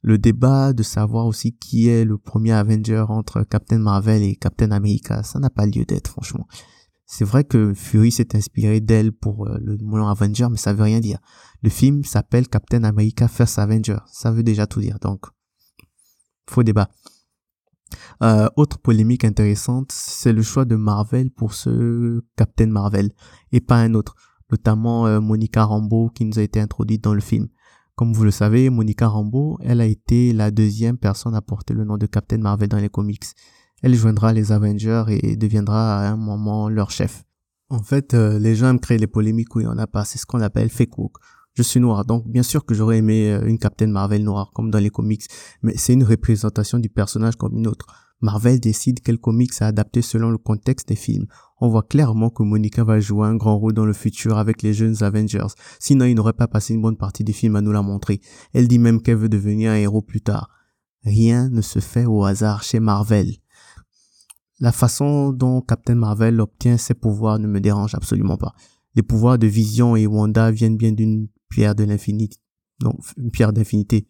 Le 0.00 0.16
débat 0.16 0.72
de 0.72 0.82
savoir 0.82 1.26
aussi 1.26 1.56
qui 1.56 1.88
est 1.88 2.04
le 2.04 2.18
premier 2.18 2.52
Avenger 2.52 3.04
entre 3.08 3.42
Captain 3.42 3.78
Marvel 3.78 4.22
et 4.22 4.36
Captain 4.36 4.70
America, 4.70 5.22
ça 5.22 5.40
n'a 5.40 5.50
pas 5.50 5.66
lieu 5.66 5.84
d'être, 5.84 6.08
franchement. 6.08 6.46
C'est 7.04 7.24
vrai 7.24 7.42
que 7.42 7.72
Fury 7.74 8.12
s'est 8.12 8.36
inspiré 8.36 8.80
d'elle 8.80 9.12
pour 9.12 9.48
euh, 9.48 9.58
le 9.60 9.76
nom 9.78 10.06
Avenger, 10.06 10.48
mais 10.50 10.58
ça 10.58 10.72
veut 10.72 10.84
rien 10.84 11.00
dire. 11.00 11.18
Le 11.62 11.70
film 11.70 12.04
s'appelle 12.04 12.48
Captain 12.48 12.84
America 12.84 13.26
First 13.28 13.58
Avenger. 13.58 13.98
Ça 14.12 14.30
veut 14.30 14.42
déjà 14.42 14.66
tout 14.66 14.80
dire, 14.80 14.98
donc. 15.00 15.26
Faux 16.48 16.62
débat. 16.62 16.90
Euh, 18.22 18.48
autre 18.56 18.78
polémique 18.78 19.24
intéressante, 19.24 19.92
c'est 19.92 20.32
le 20.32 20.42
choix 20.42 20.64
de 20.64 20.76
Marvel 20.76 21.30
pour 21.30 21.54
ce 21.54 22.22
Captain 22.36 22.66
Marvel 22.66 23.10
et 23.52 23.60
pas 23.60 23.76
un 23.76 23.94
autre, 23.94 24.14
notamment 24.50 25.06
euh, 25.06 25.20
Monica 25.20 25.64
Rambeau 25.64 26.10
qui 26.10 26.24
nous 26.24 26.38
a 26.38 26.42
été 26.42 26.60
introduite 26.60 27.02
dans 27.02 27.14
le 27.14 27.20
film. 27.20 27.48
Comme 27.94 28.12
vous 28.12 28.24
le 28.24 28.30
savez, 28.30 28.70
Monica 28.70 29.08
Rambeau, 29.08 29.58
elle 29.60 29.80
a 29.80 29.86
été 29.86 30.32
la 30.32 30.50
deuxième 30.50 30.98
personne 30.98 31.34
à 31.34 31.42
porter 31.42 31.74
le 31.74 31.84
nom 31.84 31.96
de 31.96 32.06
Captain 32.06 32.38
Marvel 32.38 32.68
dans 32.68 32.78
les 32.78 32.88
comics. 32.88 33.24
Elle 33.82 33.94
joindra 33.94 34.32
les 34.32 34.52
Avengers 34.52 35.04
et 35.08 35.36
deviendra 35.36 36.00
à 36.00 36.08
un 36.08 36.16
moment 36.16 36.68
leur 36.68 36.90
chef. 36.90 37.24
En 37.70 37.82
fait, 37.82 38.14
euh, 38.14 38.38
les 38.38 38.54
gens 38.54 38.70
aiment 38.70 38.80
créer 38.80 38.98
les 38.98 39.06
polémiques 39.06 39.54
où 39.54 39.60
il 39.60 39.64
n'y 39.64 39.72
en 39.72 39.78
a 39.78 39.86
pas. 39.86 40.04
C'est 40.04 40.18
ce 40.18 40.26
qu'on 40.26 40.40
appelle 40.40 40.70
fake 40.70 40.96
woke 40.96 41.18
je 41.58 41.64
suis 41.64 41.80
noir. 41.80 42.04
Donc, 42.04 42.24
bien 42.28 42.44
sûr 42.44 42.64
que 42.64 42.72
j'aurais 42.72 42.98
aimé 42.98 43.32
euh, 43.32 43.44
une 43.44 43.58
Captain 43.58 43.88
Marvel 43.88 44.22
noire, 44.22 44.52
comme 44.54 44.70
dans 44.70 44.78
les 44.78 44.90
comics. 44.90 45.24
Mais 45.62 45.76
c'est 45.76 45.92
une 45.92 46.04
représentation 46.04 46.78
du 46.78 46.88
personnage 46.88 47.34
comme 47.34 47.56
une 47.56 47.66
autre. 47.66 47.86
Marvel 48.20 48.60
décide 48.60 49.00
quel 49.00 49.18
comics 49.18 49.60
à 49.60 49.66
adapter 49.66 50.00
selon 50.00 50.30
le 50.30 50.38
contexte 50.38 50.86
des 50.88 50.94
films. 50.94 51.26
On 51.60 51.68
voit 51.68 51.82
clairement 51.82 52.30
que 52.30 52.44
Monica 52.44 52.84
va 52.84 53.00
jouer 53.00 53.26
un 53.26 53.34
grand 53.34 53.58
rôle 53.58 53.72
dans 53.72 53.84
le 53.84 53.92
futur 53.92 54.38
avec 54.38 54.62
les 54.62 54.72
jeunes 54.72 55.02
Avengers. 55.02 55.52
Sinon, 55.80 56.04
il 56.04 56.14
n'aurait 56.14 56.32
pas 56.32 56.46
passé 56.46 56.74
une 56.74 56.82
bonne 56.82 56.96
partie 56.96 57.24
du 57.24 57.32
film 57.32 57.56
à 57.56 57.60
nous 57.60 57.72
la 57.72 57.82
montrer. 57.82 58.20
Elle 58.54 58.68
dit 58.68 58.78
même 58.78 59.02
qu'elle 59.02 59.16
veut 59.16 59.28
devenir 59.28 59.72
un 59.72 59.76
héros 59.76 60.02
plus 60.02 60.20
tard. 60.20 60.48
Rien 61.04 61.48
ne 61.48 61.60
se 61.60 61.80
fait 61.80 62.06
au 62.06 62.24
hasard 62.24 62.62
chez 62.62 62.78
Marvel. 62.78 63.32
La 64.60 64.70
façon 64.70 65.32
dont 65.32 65.60
Captain 65.60 65.96
Marvel 65.96 66.40
obtient 66.40 66.76
ses 66.76 66.94
pouvoirs 66.94 67.40
ne 67.40 67.48
me 67.48 67.60
dérange 67.60 67.96
absolument 67.96 68.36
pas. 68.36 68.54
Les 68.94 69.02
pouvoirs 69.02 69.38
de 69.38 69.46
Vision 69.48 69.96
et 69.96 70.06
Wanda 70.06 70.52
viennent 70.52 70.76
bien 70.76 70.92
d'une 70.92 71.28
pierre 71.48 71.74
de 71.74 71.84
l'infinité. 71.84 72.38
Non, 72.82 72.94
une 73.16 73.30
pierre 73.30 73.52
d'infinité. 73.52 74.08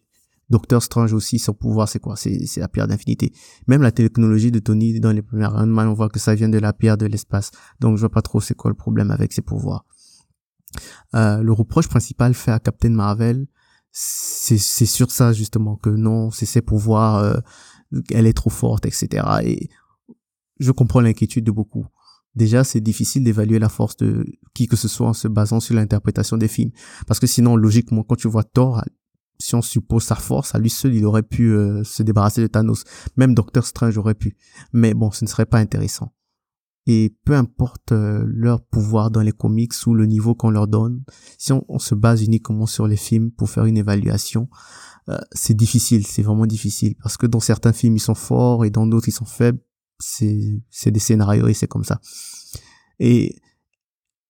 Docteur 0.49 0.81
Strange 0.81 1.13
aussi, 1.13 1.37
son 1.37 1.53
pouvoir, 1.53 1.87
c'est 1.87 1.99
quoi? 1.99 2.15
C'est 2.15 2.57
la 2.57 2.67
pierre 2.67 2.87
d'infinité. 2.87 3.31
Même 3.67 3.83
la 3.83 3.91
technologie 3.91 4.51
de 4.51 4.59
Tony 4.59 4.99
dans 4.99 5.11
les 5.11 5.21
premières 5.21 5.51
Iron 5.51 5.67
Man, 5.67 5.87
on 5.87 5.93
voit 5.93 6.09
que 6.09 6.17
ça 6.19 6.33
vient 6.33 6.49
de 6.49 6.57
la 6.57 6.73
pierre 6.73 6.97
de 6.97 7.05
l'espace. 7.05 7.51
Donc 7.79 7.97
je 7.97 8.01
vois 8.01 8.09
pas 8.09 8.23
trop 8.23 8.41
c'est 8.41 8.55
quoi 8.55 8.71
le 8.71 8.75
problème 8.75 9.11
avec 9.11 9.31
ses 9.31 9.43
pouvoirs. 9.43 9.85
Euh, 11.15 11.41
le 11.41 11.53
reproche 11.53 11.87
principal 11.87 12.33
fait 12.33 12.51
à 12.51 12.59
Captain 12.59 12.89
Marvel, 12.89 13.47
c'est 13.91 14.57
sur 14.57 15.11
ça 15.11 15.33
justement 15.33 15.75
que 15.75 15.89
non, 15.89 16.31
c'est 16.31 16.45
ses 16.45 16.61
pouvoirs, 16.61 17.17
euh, 17.17 17.39
elle 18.11 18.27
est 18.27 18.33
trop 18.33 18.51
forte, 18.51 18.85
etc. 18.85 19.25
Et 19.43 19.69
je 20.59 20.71
comprends 20.71 21.01
l'inquiétude 21.01 21.43
de 21.43 21.51
beaucoup. 21.51 21.87
Déjà, 22.35 22.63
c'est 22.63 22.81
difficile 22.81 23.23
d'évaluer 23.23 23.59
la 23.59 23.69
force 23.69 23.97
de 23.97 24.25
qui 24.53 24.67
que 24.67 24.75
ce 24.75 24.87
soit 24.87 25.07
en 25.07 25.13
se 25.13 25.27
basant 25.27 25.59
sur 25.59 25.75
l'interprétation 25.75 26.37
des 26.37 26.47
films. 26.47 26.71
Parce 27.07 27.19
que 27.19 27.27
sinon, 27.27 27.55
logiquement, 27.55 28.03
quand 28.03 28.15
tu 28.15 28.27
vois 28.27 28.43
Thor, 28.43 28.83
si 29.39 29.55
on 29.55 29.61
suppose 29.61 30.03
sa 30.03 30.15
force, 30.15 30.53
à 30.53 30.59
lui 30.59 30.69
seul, 30.69 30.93
il 30.93 31.05
aurait 31.05 31.23
pu 31.23 31.51
euh, 31.53 31.83
se 31.83 32.03
débarrasser 32.03 32.41
de 32.41 32.47
Thanos. 32.47 32.83
Même 33.15 33.33
Doctor 33.33 33.65
Strange 33.65 33.97
aurait 33.97 34.15
pu. 34.15 34.37
Mais 34.73 34.93
bon, 34.93 35.11
ce 35.11 35.25
ne 35.25 35.29
serait 35.29 35.45
pas 35.45 35.59
intéressant. 35.59 36.13
Et 36.85 37.15
peu 37.23 37.33
importe 37.35 37.91
euh, 37.91 38.23
leur 38.25 38.61
pouvoir 38.61 39.11
dans 39.11 39.21
les 39.21 39.31
comics 39.31 39.73
ou 39.85 39.93
le 39.93 40.05
niveau 40.05 40.35
qu'on 40.35 40.49
leur 40.49 40.67
donne, 40.67 41.03
si 41.37 41.51
on, 41.53 41.79
se 41.79 41.95
base 41.95 42.23
uniquement 42.23 42.65
sur 42.65 42.87
les 42.87 42.97
films 42.97 43.31
pour 43.31 43.49
faire 43.49 43.65
une 43.65 43.77
évaluation, 43.77 44.49
euh, 45.07 45.17
c'est 45.31 45.55
difficile, 45.55 46.05
c'est 46.05 46.23
vraiment 46.23 46.47
difficile. 46.47 46.95
Parce 47.01 47.15
que 47.15 47.27
dans 47.27 47.39
certains 47.39 47.73
films, 47.73 47.95
ils 47.95 48.01
sont 48.01 48.15
forts 48.15 48.65
et 48.65 48.71
dans 48.71 48.87
d'autres, 48.87 49.07
ils 49.07 49.13
sont 49.13 49.25
faibles. 49.25 49.59
C'est, 49.99 50.91
des 50.91 50.99
scénarios 50.99 51.47
et 51.47 51.53
c'est 51.53 51.67
comme 51.67 51.83
ça. 51.83 51.99
Et 52.99 53.35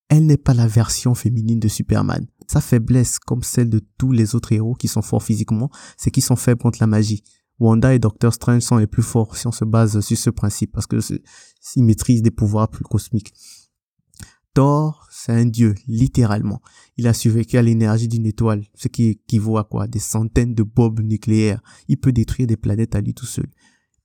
elle 0.08 0.26
n'est 0.26 0.36
pas 0.36 0.54
la 0.54 0.66
version 0.66 1.14
féminine 1.14 1.60
de 1.60 1.68
Superman. 1.68 2.26
Sa 2.48 2.60
faiblesse, 2.60 3.18
comme 3.18 3.42
celle 3.42 3.70
de 3.70 3.80
tous 3.96 4.10
les 4.10 4.34
autres 4.34 4.52
héros 4.52 4.74
qui 4.74 4.88
sont 4.88 5.02
forts 5.02 5.22
physiquement, 5.22 5.70
c'est 5.96 6.10
qu'ils 6.10 6.24
sont 6.24 6.36
faibles 6.36 6.60
contre 6.60 6.78
la 6.80 6.88
magie. 6.88 7.22
Wanda 7.60 7.94
et 7.94 7.98
Doctor 7.98 8.32
Strange 8.32 8.62
sont 8.62 8.78
les 8.78 8.86
plus 8.86 9.02
forts 9.02 9.36
si 9.36 9.46
on 9.46 9.52
se 9.52 9.64
base 9.64 10.00
sur 10.00 10.16
ce 10.16 10.30
principe 10.30 10.72
parce 10.72 10.86
que 10.86 10.98
ils 11.76 11.84
maîtrisent 11.84 12.22
des 12.22 12.30
pouvoirs 12.30 12.68
plus 12.68 12.84
cosmiques. 12.84 13.32
Thor, 14.52 15.06
c'est 15.12 15.32
un 15.32 15.46
dieu, 15.46 15.76
littéralement. 15.86 16.60
Il 16.96 17.06
a 17.06 17.14
survécu 17.14 17.56
à 17.56 17.62
l'énergie 17.62 18.08
d'une 18.08 18.26
étoile, 18.26 18.64
ce 18.74 18.88
qui 18.88 19.10
équivaut 19.10 19.58
à 19.58 19.64
quoi? 19.64 19.86
Des 19.86 20.00
centaines 20.00 20.54
de 20.54 20.64
bombes 20.64 21.00
nucléaires. 21.00 21.62
Il 21.86 21.98
peut 21.98 22.10
détruire 22.10 22.48
des 22.48 22.56
planètes 22.56 22.96
à 22.96 23.00
lui 23.00 23.14
tout 23.14 23.26
seul. 23.26 23.46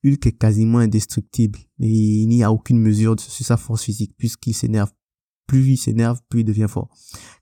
Hulk 0.06 0.28
est 0.28 0.38
quasiment 0.38 0.80
indestructible 0.80 1.60
et 1.80 1.90
il 1.90 2.28
n'y 2.28 2.44
a 2.44 2.52
aucune 2.52 2.80
mesure 2.80 3.20
sur 3.20 3.46
sa 3.46 3.58
force 3.58 3.84
physique 3.84 4.14
puisqu'il 4.18 4.54
s'énerve 4.54 4.92
plus 5.48 5.68
il 5.68 5.78
s'énerve, 5.78 6.22
plus 6.30 6.42
il 6.42 6.44
devient 6.44 6.68
fort. 6.68 6.90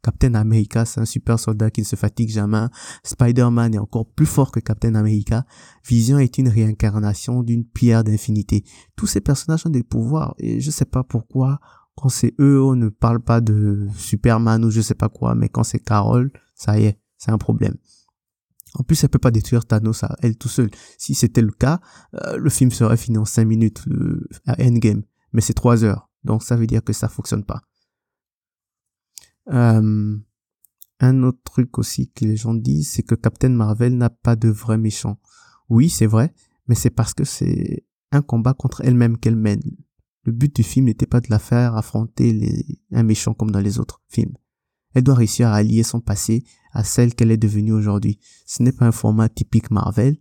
Captain 0.02 0.34
America, 0.34 0.86
c'est 0.86 0.99
un 0.99 1.06
super 1.06 1.39
soldat 1.39 1.71
qui 1.71 1.82
ne 1.82 1.86
se 1.86 1.95
fatigue 1.95 2.30
jamais. 2.30 2.65
Spider-Man 3.04 3.76
est 3.76 3.80
encore 3.80 4.06
plus 4.06 4.26
fort 4.26 4.52
que 4.52 4.60
Captain 4.60 4.95
America. 4.95 5.45
Vision 5.88 6.19
est 6.19 6.38
une 6.38 6.49
réincarnation 6.49 7.43
d'une 7.43 7.65
pierre 7.65 8.04
d'infinité. 8.04 8.63
Tous 8.95 9.08
ces 9.08 9.21
personnages 9.21 9.65
ont 9.65 9.69
des 9.69 9.84
pouvoirs 9.84 10.36
et 10.38 10.60
je 10.60 10.71
sais 10.71 10.86
pas 10.86 11.04
pourquoi 11.04 11.60
quand 11.95 12.10
c'est 12.10 12.34
eux, 12.39 12.62
on 12.62 12.76
ne 12.76 12.89
parle 12.89 13.19
pas 13.19 13.39
de 13.39 13.88
Superman 13.95 14.65
ou 14.65 14.71
je 14.71 14.82
sais 14.82 14.95
pas 14.95 15.10
quoi, 15.10 15.36
mais 15.36 15.47
quand 15.47 15.63
c'est 15.63 15.80
Carol, 15.80 16.32
ça 16.56 16.80
y 16.80 16.86
est, 16.86 16.99
c'est 17.17 17.32
un 17.32 17.38
problème. 17.38 17.76
En 18.76 18.84
plus, 18.84 19.04
elle 19.04 19.10
peut 19.10 19.20
pas 19.20 19.32
détruire 19.32 19.66
Thanos 19.66 20.04
à 20.04 20.16
elle 20.22 20.36
tout 20.36 20.50
seule. 20.50 20.72
Si 20.98 21.14
c'était 21.14 21.42
le 21.42 21.52
cas, 21.52 21.80
euh, 22.16 22.38
le 22.38 22.50
film 22.50 22.72
serait 22.72 22.98
fini 22.98 23.18
en 23.18 23.26
5 23.26 23.46
minutes 23.46 23.84
euh, 23.88 24.28
à 24.48 24.62
Endgame. 24.64 25.04
Mais 25.32 25.42
c'est 25.42 25.54
3 25.54 25.84
heures. 25.84 26.10
Donc 26.24 26.44
ça 26.44 26.56
veut 26.56 26.68
dire 26.68 26.84
que 26.84 26.94
ça 26.94 27.08
fonctionne 27.08 27.44
pas. 27.44 27.62
Euh, 29.52 30.18
un 31.00 31.24
autre 31.24 31.42
truc 31.44 31.78
aussi 31.78 32.12
que 32.12 32.26
les 32.26 32.38
gens 32.38 32.54
disent, 32.54 32.92
c'est 32.92 33.04
que 33.04 33.16
Captain 33.16 33.50
Marvel 33.50 33.98
n'a 33.98 34.10
pas 34.10 34.36
de 34.36 34.50
vrai 34.50 34.78
méchant. 34.78 35.20
Oui, 35.70 35.90
c'est 35.90 36.06
vrai, 36.06 36.34
mais 36.68 36.76
c'est 36.76 36.90
parce 36.90 37.14
que 37.14 37.26
c'est 37.26 37.86
un 38.12 38.22
combat 38.22 38.54
contre 38.54 38.82
elle-même 38.82 39.18
qu'elle 39.18 39.36
mène. 39.36 39.62
Le 40.24 40.32
but 40.32 40.56
du 40.56 40.64
film 40.64 40.86
n'était 40.86 41.06
pas 41.06 41.20
de 41.20 41.28
la 41.30 41.40
faire 41.40 41.76
affronter 41.76 42.32
les, 42.32 42.80
un 42.92 43.04
méchant 43.04 43.34
comme 43.34 43.52
dans 43.52 43.60
les 43.60 43.80
autres 43.80 44.02
films. 44.08 44.34
Elle 44.93 45.03
doit 45.03 45.15
réussir 45.15 45.47
à 45.47 45.56
allier 45.56 45.84
son 45.84 46.01
passé 46.01 46.43
à 46.71 46.84
celle 46.84 47.13
qu'elle 47.13 47.32
est 47.32 47.38
devenue 47.38 47.71
aujourd'hui. 47.71 48.19
Ce 48.45 48.63
n'est 48.63 48.71
pas 48.71 48.86
un 48.86 48.91
format 48.91 49.29
typique 49.29 49.71
Marvel, 49.71 50.17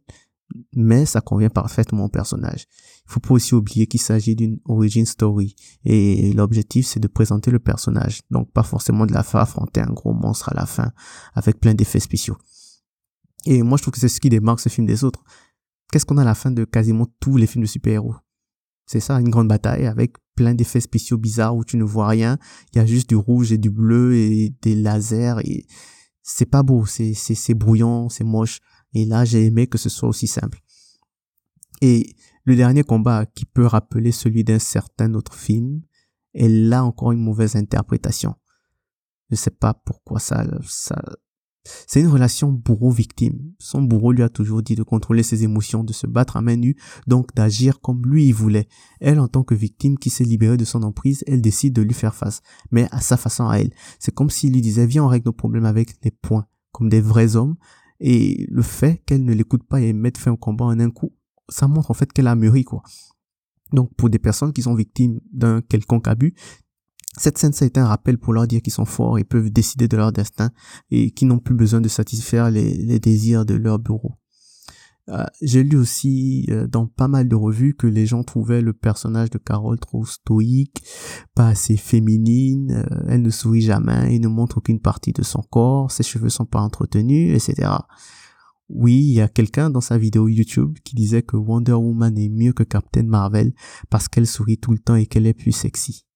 mais 0.74 1.06
ça 1.06 1.20
convient 1.20 1.48
parfaitement 1.48 2.04
au 2.04 2.08
personnage. 2.08 2.66
Il 3.06 3.12
faut 3.12 3.20
pas 3.20 3.35
aussi 3.35 3.54
oublier 3.54 3.87
qu'il 3.87 4.00
s'agit 4.00 4.37
d'une 4.37 4.58
origin 4.64 5.06
story 5.06 5.56
et 5.85 6.32
l'objectif 6.32 6.87
c'est 6.87 7.00
de 7.00 7.08
présenter 7.08 7.50
le 7.50 7.58
personnage, 7.58 8.20
donc 8.30 8.50
pas 8.52 8.62
forcément 8.62 9.06
de 9.06 9.12
la 9.12 9.22
faire 9.22 9.40
affronter 9.40 9.80
un 9.80 9.92
gros 9.92 10.12
monstre 10.12 10.50
à 10.50 10.54
la 10.54 10.66
fin 10.66 10.92
avec 11.35 11.58
plein 11.61 11.74
d'effets 11.74 12.00
spéciaux. 12.00 12.37
Et 13.46 13.62
moi 13.62 13.76
je 13.76 13.82
trouve 13.82 13.94
que 13.94 14.00
c'est 14.00 14.08
ce 14.08 14.20
qui 14.20 14.28
démarque 14.28 14.61
ce 14.61 14.68
film 14.68 14.87
des 14.87 15.04
autres. 15.04 15.24
Qu'est-ce 15.90 16.06
qu'on 16.06 16.18
a 16.18 16.22
à 16.22 16.26
la 16.26 16.35
fin 16.35 16.50
de 16.50 16.64
quasiment 16.64 17.06
tous 17.20 17.37
les 17.37 17.46
films 17.46 17.64
de 17.64 17.68
super-héros? 17.68 18.14
C'est 18.87 19.01
ça, 19.01 19.21
une 19.21 19.31
grande 19.31 19.49
bataille 19.49 19.87
avec 19.87 20.16
plein 20.35 20.55
d'effets 20.55 20.81
spéciaux 20.81 21.18
bizarres 21.18 21.57
où 21.57 21.64
tu 21.64 21.77
ne 21.77 21.85
vois 21.85 22.09
rien, 22.09 22.38
il 22.73 22.79
y 22.79 22.81
a 22.81 22.87
juste 22.87 23.09
du 23.09 23.16
rouge 23.16 23.53
et 23.53 23.59
du 23.59 23.71
bleu 23.71 24.14
et 24.14 24.55
des 24.62 24.75
lasers 24.75 25.37
et 25.45 25.66
c'est 26.23 26.47
pas 26.47 26.62
beau, 26.62 26.87
c'est 26.87 27.14
c'est 27.14 27.55
brouillon, 27.55 28.09
c'est 28.09 28.25
moche. 28.25 28.61
Et 28.95 29.05
là, 29.05 29.25
j'ai 29.25 29.47
aimé 29.47 29.66
que 29.66 29.79
ce 29.79 29.88
soit 29.88 30.09
aussi 30.09 30.27
simple. 30.27 30.61
Et 31.81 32.14
le 32.45 32.57
dernier 32.57 32.85
combat 32.85 33.27
qui 33.27 33.45
peut 33.45 33.66
rappeler 33.66 34.12
celui 34.12 34.45
d'un 34.45 34.59
certain 34.59 35.14
autre 35.14 35.35
film 35.35 35.83
est 36.35 36.49
là 36.49 36.85
encore 36.85 37.12
une 37.12 37.23
mauvaise 37.23 37.57
interprétation. 37.57 38.35
Je 39.31 39.37
sais 39.37 39.51
pas 39.51 39.75
pourquoi 39.75 40.21
ça, 40.21 40.45
ça, 40.68 41.03
c'est 41.64 42.01
une 42.01 42.09
relation 42.09 42.51
bourreau-victime. 42.51 43.53
Son 43.59 43.83
bourreau 43.83 44.12
lui 44.12 44.22
a 44.22 44.29
toujours 44.29 44.62
dit 44.62 44.75
de 44.75 44.83
contrôler 44.83 45.22
ses 45.22 45.44
émotions, 45.44 45.85
de 45.85 45.92
se 45.92 46.07
battre 46.07 46.37
à 46.37 46.42
main 46.42 46.57
nue, 46.57 46.77
donc 47.07 47.35
d'agir 47.35 47.81
comme 47.81 48.05
lui 48.05 48.27
il 48.27 48.33
voulait. 48.33 48.68
Elle, 49.01 49.20
en 49.20 49.29
tant 49.29 49.44
que 49.44 49.55
victime 49.55 49.98
qui 49.98 50.11
s'est 50.11 50.25
libérée 50.25 50.57
de 50.57 50.64
son 50.64 50.83
emprise, 50.83 51.22
elle 51.27 51.40
décide 51.40 51.75
de 51.75 51.83
lui 51.83 51.94
faire 51.94 52.14
face, 52.14 52.42
mais 52.70 52.88
à 52.90 53.01
sa 53.01 53.16
façon 53.16 53.48
à 53.48 53.59
elle. 53.59 53.70
C'est 53.98 54.14
comme 54.14 54.31
s'il 54.31 54.53
lui 54.53 54.61
disait, 54.61 54.87
viens 54.87 55.05
on 55.05 55.09
règle 55.09 55.27
nos 55.27 55.33
problèmes 55.33 55.64
avec 55.64 55.94
les 56.03 56.11
points, 56.11 56.46
comme 56.72 56.88
des 56.88 57.01
vrais 57.01 57.37
hommes, 57.37 57.57
et 58.01 58.46
le 58.51 58.62
fait 58.62 59.03
qu'elle 59.07 59.25
ne 59.25 59.33
l'écoute 59.33 59.62
pas 59.62 59.81
et 59.81 59.92
mette 59.92 60.18
fin 60.18 60.33
au 60.33 60.37
combat 60.37 60.64
en 60.64 60.81
un 60.81 60.90
coup, 60.90 61.12
ça 61.48 61.68
montre 61.68 61.90
en 61.90 61.94
fait 61.94 62.12
qu'elle 62.12 62.27
a 62.27 62.35
mûri, 62.35 62.64
quoi. 62.64 62.83
Donc, 63.72 63.94
pour 63.94 64.11
des 64.11 64.18
personnes 64.18 64.53
qui 64.53 64.62
sont 64.62 64.75
victimes 64.75 65.20
d'un 65.33 65.62
quelconque 65.62 66.09
abus, 66.09 66.35
cette 67.18 67.37
scène, 67.37 67.53
ça 67.53 67.64
a 67.64 67.68
été 67.68 67.79
un 67.79 67.87
rappel 67.87 68.18
pour 68.18 68.33
leur 68.33 68.46
dire 68.46 68.62
qu'ils 68.62 68.72
sont 68.72 68.87
forts 68.87 69.18
et 69.18 69.25
peuvent 69.25 69.51
décider 69.51 69.87
de 69.87 69.96
leur 69.96 70.12
destin 70.12 70.51
et 70.90 71.11
qu'ils 71.11 71.29
n'ont 71.29 71.38
plus 71.38 71.55
besoin 71.55 71.81
de 71.81 71.88
satisfaire 71.88 72.51
les, 72.51 72.98
désirs 72.98 73.44
de 73.44 73.55
leur 73.55 73.79
bureau. 73.79 74.12
Euh, 75.09 75.25
j'ai 75.42 75.64
lu 75.64 75.77
aussi 75.77 76.46
euh, 76.51 76.68
dans 76.68 76.87
pas 76.87 77.09
mal 77.09 77.29
de 77.29 77.35
revues 77.35 77.75
que 77.75 77.88
les 77.88 78.07
gens 78.07 78.22
trouvaient 78.22 78.62
le 78.62 78.72
personnage 78.72 79.31
de 79.31 79.38
Carole 79.38 79.81
trop 79.81 80.07
stoïque, 80.07 80.83
pas 81.35 81.48
assez 81.48 81.77
féminine, 81.77 82.70
euh, 82.70 83.05
elle 83.09 83.22
ne 83.22 83.31
sourit 83.31 83.62
jamais, 83.62 84.14
et 84.14 84.20
ne 84.20 84.29
montre 84.29 84.59
aucune 84.59 84.81
partie 84.81 85.12
de 85.12 85.25
son 85.25 85.42
corps, 85.42 85.90
ses 85.90 86.05
cheveux 86.05 86.29
sont 86.29 86.46
pas 86.46 86.61
entretenus, 86.61 87.35
etc. 87.35 87.68
Oui, 88.68 88.94
il 88.94 89.14
y 89.14 89.20
a 89.20 89.29
quelqu'un 89.29 89.70
dans 89.70 89.81
sa 89.81 89.98
vidéo 89.98 90.29
YouTube 90.29 90.79
qui 90.85 90.94
disait 90.94 91.22
que 91.22 91.37
Wonder 91.37 91.72
Woman 91.72 92.16
est 92.16 92.31
mieux 92.31 92.53
que 92.53 92.62
Captain 92.62 93.03
Marvel 93.03 93.53
parce 93.90 94.09
qu'elle 94.09 94.27
sourit 94.27 94.59
tout 94.59 94.70
le 94.70 94.79
temps 94.79 94.94
et 94.94 95.07
qu'elle 95.07 95.27
est 95.27 95.35
plus 95.35 95.53
sexy. 95.53 96.07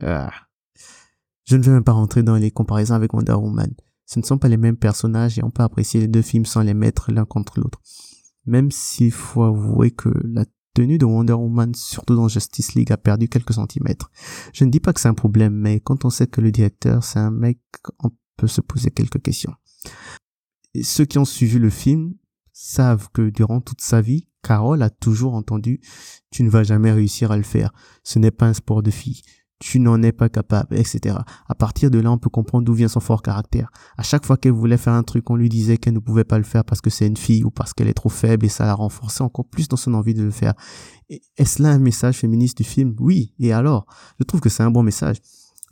Je 0.00 1.56
ne 1.56 1.62
vais 1.62 1.72
même 1.72 1.84
pas 1.84 1.92
rentrer 1.92 2.22
dans 2.22 2.36
les 2.36 2.50
comparaisons 2.50 2.94
avec 2.94 3.12
Wonder 3.12 3.32
Woman. 3.32 3.72
Ce 4.06 4.18
ne 4.18 4.24
sont 4.24 4.38
pas 4.38 4.48
les 4.48 4.56
mêmes 4.56 4.76
personnages 4.76 5.38
et 5.38 5.44
on 5.44 5.50
peut 5.50 5.62
apprécier 5.62 6.00
les 6.00 6.08
deux 6.08 6.22
films 6.22 6.46
sans 6.46 6.62
les 6.62 6.74
mettre 6.74 7.12
l'un 7.12 7.24
contre 7.24 7.60
l'autre 7.60 7.80
même 8.46 8.70
s'il 8.70 9.12
faut 9.12 9.42
avouer 9.42 9.90
que 9.90 10.10
la 10.24 10.44
tenue 10.74 10.98
de 10.98 11.04
Wonder 11.04 11.34
Woman, 11.34 11.74
surtout 11.74 12.14
dans 12.14 12.28
Justice 12.28 12.74
League, 12.74 12.92
a 12.92 12.96
perdu 12.96 13.28
quelques 13.28 13.54
centimètres. 13.54 14.10
Je 14.52 14.64
ne 14.64 14.70
dis 14.70 14.80
pas 14.80 14.92
que 14.92 15.00
c'est 15.00 15.08
un 15.08 15.14
problème, 15.14 15.54
mais 15.54 15.80
quand 15.80 16.04
on 16.04 16.10
sait 16.10 16.26
que 16.26 16.40
le 16.40 16.52
directeur, 16.52 17.04
c'est 17.04 17.18
un 17.18 17.30
mec, 17.30 17.58
on 17.98 18.10
peut 18.36 18.46
se 18.46 18.60
poser 18.60 18.90
quelques 18.90 19.22
questions. 19.22 19.54
Ceux 20.82 21.04
qui 21.04 21.18
ont 21.18 21.24
suivi 21.24 21.58
le 21.58 21.70
film 21.70 22.14
savent 22.52 23.08
que 23.12 23.30
durant 23.30 23.60
toute 23.60 23.80
sa 23.80 24.00
vie, 24.00 24.28
Carole 24.42 24.82
a 24.82 24.90
toujours 24.90 25.34
entendu 25.34 25.80
«tu 26.30 26.42
ne 26.42 26.50
vas 26.50 26.62
jamais 26.62 26.92
réussir 26.92 27.30
à 27.30 27.36
le 27.36 27.42
faire, 27.42 27.72
ce 28.04 28.18
n'est 28.18 28.30
pas 28.30 28.46
un 28.46 28.54
sport 28.54 28.82
de 28.82 28.90
fille» 28.90 29.22
tu 29.60 29.78
n'en 29.78 30.02
es 30.02 30.10
pas 30.10 30.28
capable, 30.28 30.76
etc. 30.76 31.18
À 31.46 31.54
partir 31.54 31.90
de 31.90 32.00
là, 32.00 32.10
on 32.10 32.18
peut 32.18 32.30
comprendre 32.30 32.64
d'où 32.64 32.72
vient 32.72 32.88
son 32.88 33.00
fort 33.00 33.22
caractère. 33.22 33.70
À 33.96 34.02
chaque 34.02 34.26
fois 34.26 34.36
qu'elle 34.36 34.52
voulait 34.52 34.78
faire 34.78 34.94
un 34.94 35.02
truc, 35.02 35.28
on 35.30 35.36
lui 35.36 35.48
disait 35.48 35.76
qu'elle 35.76 35.94
ne 35.94 35.98
pouvait 35.98 36.24
pas 36.24 36.38
le 36.38 36.44
faire 36.44 36.64
parce 36.64 36.80
que 36.80 36.90
c'est 36.90 37.06
une 37.06 37.16
fille 37.16 37.44
ou 37.44 37.50
parce 37.50 37.74
qu'elle 37.74 37.88
est 37.88 37.94
trop 37.94 38.08
faible 38.08 38.46
et 38.46 38.48
ça 38.48 38.64
la 38.64 38.74
renforçait 38.74 39.22
encore 39.22 39.44
plus 39.44 39.68
dans 39.68 39.76
son 39.76 39.94
envie 39.94 40.14
de 40.14 40.22
le 40.22 40.30
faire. 40.30 40.54
Est-ce 41.36 41.62
là 41.62 41.70
un 41.70 41.78
message 41.78 42.16
féministe 42.16 42.56
du 42.56 42.64
film? 42.64 42.96
Oui. 42.98 43.34
Et 43.38 43.52
alors? 43.52 43.86
Je 44.18 44.24
trouve 44.24 44.40
que 44.40 44.48
c'est 44.48 44.62
un 44.62 44.70
bon 44.70 44.82
message. 44.82 45.18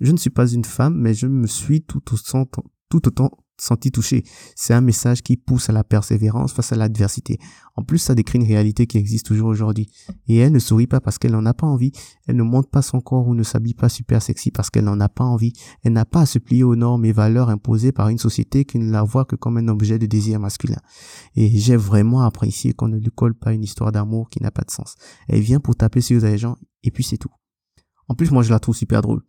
Je 0.01 0.13
ne 0.13 0.19
suis 0.19 0.31
pas 0.31 0.47
une 0.47 0.65
femme, 0.65 0.95
mais 0.95 1.15
je 1.15 1.27
me 1.27 1.47
suis 1.47 1.83
tout 1.83 2.03
autant, 2.13 2.47
tout 2.91 3.09
autant 3.09 3.31
senti 3.61 3.91
touché. 3.91 4.25
C'est 4.57 4.75
un 4.75 4.81
message 4.81 5.23
qui 5.23 5.37
pousse 5.37 5.69
à 5.69 5.73
la 5.73 5.85
persévérance 5.85 6.53
face 6.53 6.73
à 6.73 6.77
l'adversité. 6.77 7.39
En 7.77 7.83
plus, 7.83 7.99
ça 7.99 8.15
décrit 8.15 8.39
une 8.39 8.47
réalité 8.47 8.87
qui 8.87 8.99
existe 8.99 9.27
toujours 9.27 9.49
aujourd'hui. 9.49 9.89
Et 10.27 10.37
elle 10.37 10.53
ne 10.53 10.59
sourit 10.59 10.87
pas 10.87 11.01
parce 11.01 11.19
qu'elle 11.19 11.33
n'en 11.33 11.47
a 11.47 11.55
pas 11.55 11.67
envie. 11.67 11.93
Elle 12.27 12.37
ne 12.37 12.43
monte 12.43 12.71
pas 12.71 12.83
son 12.83 13.01
corps 13.01 13.27
ou 13.29 13.35
ne 13.35 13.43
s'habille 13.43 13.75
pas 13.75 13.89
super 13.89 14.23
sexy 14.23 14.51
parce 14.51 14.71
qu'elle 14.71 14.85
n'en 14.85 15.01
a 15.01 15.09
pas 15.09 15.25
envie. 15.25 15.53
Elle 15.83 15.93
n'a 15.93 16.05
pas 16.05 16.23
à 16.23 16.27
se 16.27 16.39
plier 16.39 16.65
aux 16.65 16.77
normes 16.77 17.05
et 17.05 17.13
valeurs 17.13 17.51
imposées 17.51 17.93
par 17.93 18.09
une 18.09 18.19
société 18.19 18.65
qui 18.65 18.79
ne 18.79 18.91
la 18.91 19.03
voit 19.03 19.25
que 19.25 19.37
comme 19.37 19.59
un 19.59 19.69
objet 19.69 19.99
de 19.99 20.07
désir 20.07 20.41
masculin. 20.41 20.79
Et 21.37 21.49
j'ai 21.59 21.77
vraiment 21.77 22.23
apprécié 22.23 22.73
qu'on 22.73 22.89
ne 22.89 22.99
lui 22.99 23.11
colle 23.15 23.35
pas 23.35 23.53
une 23.53 23.63
histoire 23.63 23.93
d'amour 23.93 24.29
qui 24.31 24.43
n'a 24.43 24.51
pas 24.51 24.63
de 24.63 24.71
sens. 24.71 24.95
Elle 25.29 25.41
vient 25.41 25.61
pour 25.61 25.77
taper 25.77 26.01
sur 26.01 26.21
les 26.21 26.39
gens 26.39 26.57
et 26.83 26.91
puis 26.91 27.05
c'est 27.05 27.19
tout. 27.19 27.31
En 28.09 28.15
plus, 28.15 28.31
moi, 28.31 28.43
je 28.43 28.51
la 28.51 28.59
trouve 28.59 28.75
super 28.75 29.03
drôle. 29.03 29.23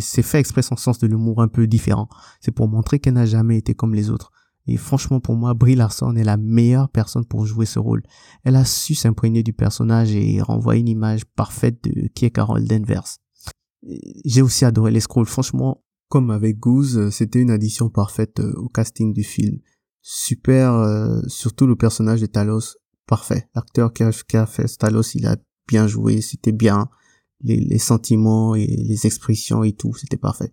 C'est 0.00 0.22
fait 0.22 0.40
exprès 0.40 0.62
son 0.62 0.76
sens 0.76 0.98
de 0.98 1.06
l'humour 1.06 1.42
un 1.42 1.48
peu 1.48 1.66
différent. 1.66 2.08
C'est 2.40 2.50
pour 2.50 2.68
montrer 2.68 2.98
qu'elle 2.98 3.14
n'a 3.14 3.26
jamais 3.26 3.58
été 3.58 3.74
comme 3.74 3.94
les 3.94 4.10
autres. 4.10 4.32
Et 4.66 4.76
franchement, 4.76 5.20
pour 5.20 5.36
moi, 5.36 5.54
Brie 5.54 5.74
Larson 5.74 6.14
est 6.16 6.24
la 6.24 6.36
meilleure 6.36 6.90
personne 6.90 7.24
pour 7.24 7.46
jouer 7.46 7.66
ce 7.66 7.78
rôle. 7.78 8.02
Elle 8.44 8.56
a 8.56 8.64
su 8.64 8.94
s'imprégner 8.94 9.42
du 9.42 9.52
personnage 9.52 10.12
et 10.14 10.40
renvoyer 10.42 10.80
une 10.80 10.88
image 10.88 11.24
parfaite 11.24 11.82
de 11.84 12.08
qui 12.08 12.24
est 12.26 12.30
Carol 12.30 12.64
Danvers. 12.64 13.18
J'ai 14.24 14.42
aussi 14.42 14.64
adoré 14.64 14.90
les 14.90 15.00
scrolls. 15.00 15.26
Franchement, 15.26 15.82
comme 16.08 16.30
avec 16.30 16.58
Goose, 16.58 17.10
c'était 17.10 17.40
une 17.40 17.50
addition 17.50 17.88
parfaite 17.88 18.40
euh, 18.40 18.52
au 18.56 18.68
casting 18.68 19.12
du 19.12 19.22
film. 19.22 19.58
Super, 20.02 20.74
euh, 20.74 21.20
surtout 21.28 21.66
le 21.66 21.76
personnage 21.76 22.20
de 22.20 22.26
Talos, 22.26 22.76
parfait. 23.06 23.48
L'acteur 23.54 23.92
qui 23.92 24.02
a, 24.02 24.46
fait 24.46 24.66
Talos, 24.78 25.14
il 25.14 25.26
a 25.26 25.36
bien 25.66 25.86
joué, 25.86 26.20
c'était 26.20 26.52
bien. 26.52 26.88
Les, 27.42 27.56
les, 27.56 27.78
sentiments 27.78 28.54
et 28.54 28.66
les 28.66 29.06
expressions 29.06 29.64
et 29.64 29.72
tout, 29.72 29.94
c'était 29.94 30.18
parfait. 30.18 30.52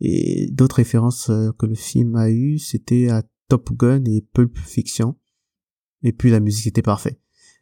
Et 0.00 0.48
d'autres 0.50 0.76
références 0.76 1.30
euh, 1.30 1.52
que 1.58 1.66
le 1.66 1.74
film 1.74 2.16
a 2.16 2.30
eu, 2.30 2.58
c'était 2.58 3.08
à 3.08 3.22
Top 3.48 3.72
Gun 3.72 4.04
et 4.04 4.20
Pulp 4.32 4.56
Fiction. 4.58 5.16
Et 6.02 6.12
puis 6.12 6.30
la 6.30 6.40
musique 6.40 6.66
était 6.66 6.82
parfaite. 6.82 7.18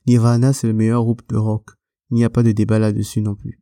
Nirvana, 0.07 0.53
c'est 0.53 0.67
le 0.67 0.73
meilleur 0.73 1.03
groupe 1.05 1.23
de 1.29 1.37
rock. 1.37 1.71
Il 2.11 2.17
n'y 2.17 2.25
a 2.25 2.31
pas 2.31 2.43
de 2.43 2.53
débat 2.53 2.79
là-dessus 2.79 3.21
non 3.23 3.35
plus. 3.35 3.61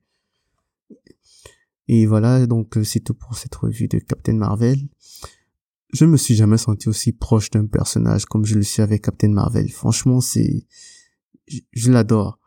Et 1.89 2.07
voilà, 2.07 2.47
donc 2.47 2.79
c'est 2.83 3.01
tout 3.01 3.15
pour 3.15 3.37
cette 3.37 3.55
revue 3.55 3.89
de 3.89 3.99
Captain 3.99 4.35
Marvel. 4.35 4.79
Je 5.93 6.07
me 6.07 6.17
suis 6.17 6.35
jamais 6.35 6.59
senti 6.59 6.89
aussi 6.89 7.13
proche 7.13 7.51
d'un 7.51 7.67
personnage 7.67 8.25
comme 8.25 8.45
je 8.45 8.57
le 8.57 8.63
suis 8.63 8.83
avec 8.83 9.03
Captain 9.03 9.29
Marvel. 9.29 9.71
Franchement, 9.71 10.21
c'est, 10.21 10.67
je, 11.47 11.93
l'adore. 11.93 12.41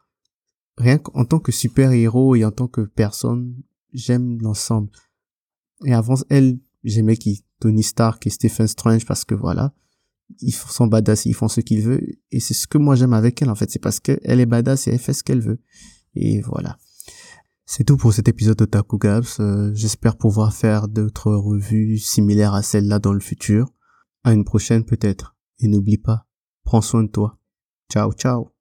Rien 0.78 0.98
qu'en 0.98 1.26
tant 1.26 1.40
que 1.40 1.52
super-héros 1.52 2.36
et 2.36 2.46
en 2.46 2.52
tant 2.52 2.68
que 2.68 2.82
personne, 2.82 3.56
j'aime 3.94 4.40
l'ensemble. 4.42 4.90
Et 5.86 5.94
avant 5.94 6.16
elle, 6.30 6.60
j'aimais 6.84 7.18
qui 7.18 7.44
Tony 7.60 7.84
Stark 7.84 8.26
et 8.28 8.30
Stephen 8.30 8.68
Strange 8.68 9.06
parce 9.06 9.26
que 9.26 9.36
voilà, 9.36 9.74
ils 10.42 10.54
sont 10.54 10.88
badass, 10.88 11.26
ils 11.26 11.34
font 11.34 11.48
ce 11.48 11.62
qu'ils 11.62 11.82
veulent 11.82 12.16
et 12.32 12.40
c'est 12.40 12.54
ce 12.54 12.68
que 12.68 12.78
moi 12.78 12.96
j'aime 12.96 13.14
avec 13.14 13.42
elle 13.42 13.50
en 13.50 13.56
fait, 13.56 13.72
c'est 13.72 13.80
parce 13.80 14.00
qu'elle 14.00 14.40
est 14.40 14.46
badass 14.46 14.88
et 14.88 14.92
elle 14.92 15.00
fait 15.00 15.14
ce 15.14 15.24
qu'elle 15.24 15.42
veut. 15.42 15.60
Et 16.16 16.42
voilà. 16.42 16.78
C'est 17.66 17.84
tout 17.84 17.98
pour 17.98 18.14
cet 18.14 18.28
épisode 18.30 18.58
de 18.58 18.66
Taku 18.66 18.98
Gabs. 18.98 19.26
Euh, 19.40 19.72
j'espère 19.74 20.16
pouvoir 20.16 20.54
faire 20.54 20.88
d'autres 20.88 21.34
revues 21.34 21.98
similaires 21.98 22.54
à 22.54 22.64
celle-là 22.64 23.00
dans 23.00 23.12
le 23.12 23.20
futur. 23.20 23.68
À 24.24 24.32
une 24.32 24.46
prochaine 24.46 24.86
peut-être. 24.86 25.36
Et 25.60 25.68
n'oublie 25.68 25.98
pas, 25.98 26.28
prends 26.64 26.82
soin 26.82 27.04
de 27.04 27.10
toi. 27.10 27.38
Ciao 27.92 28.14
ciao. 28.14 28.52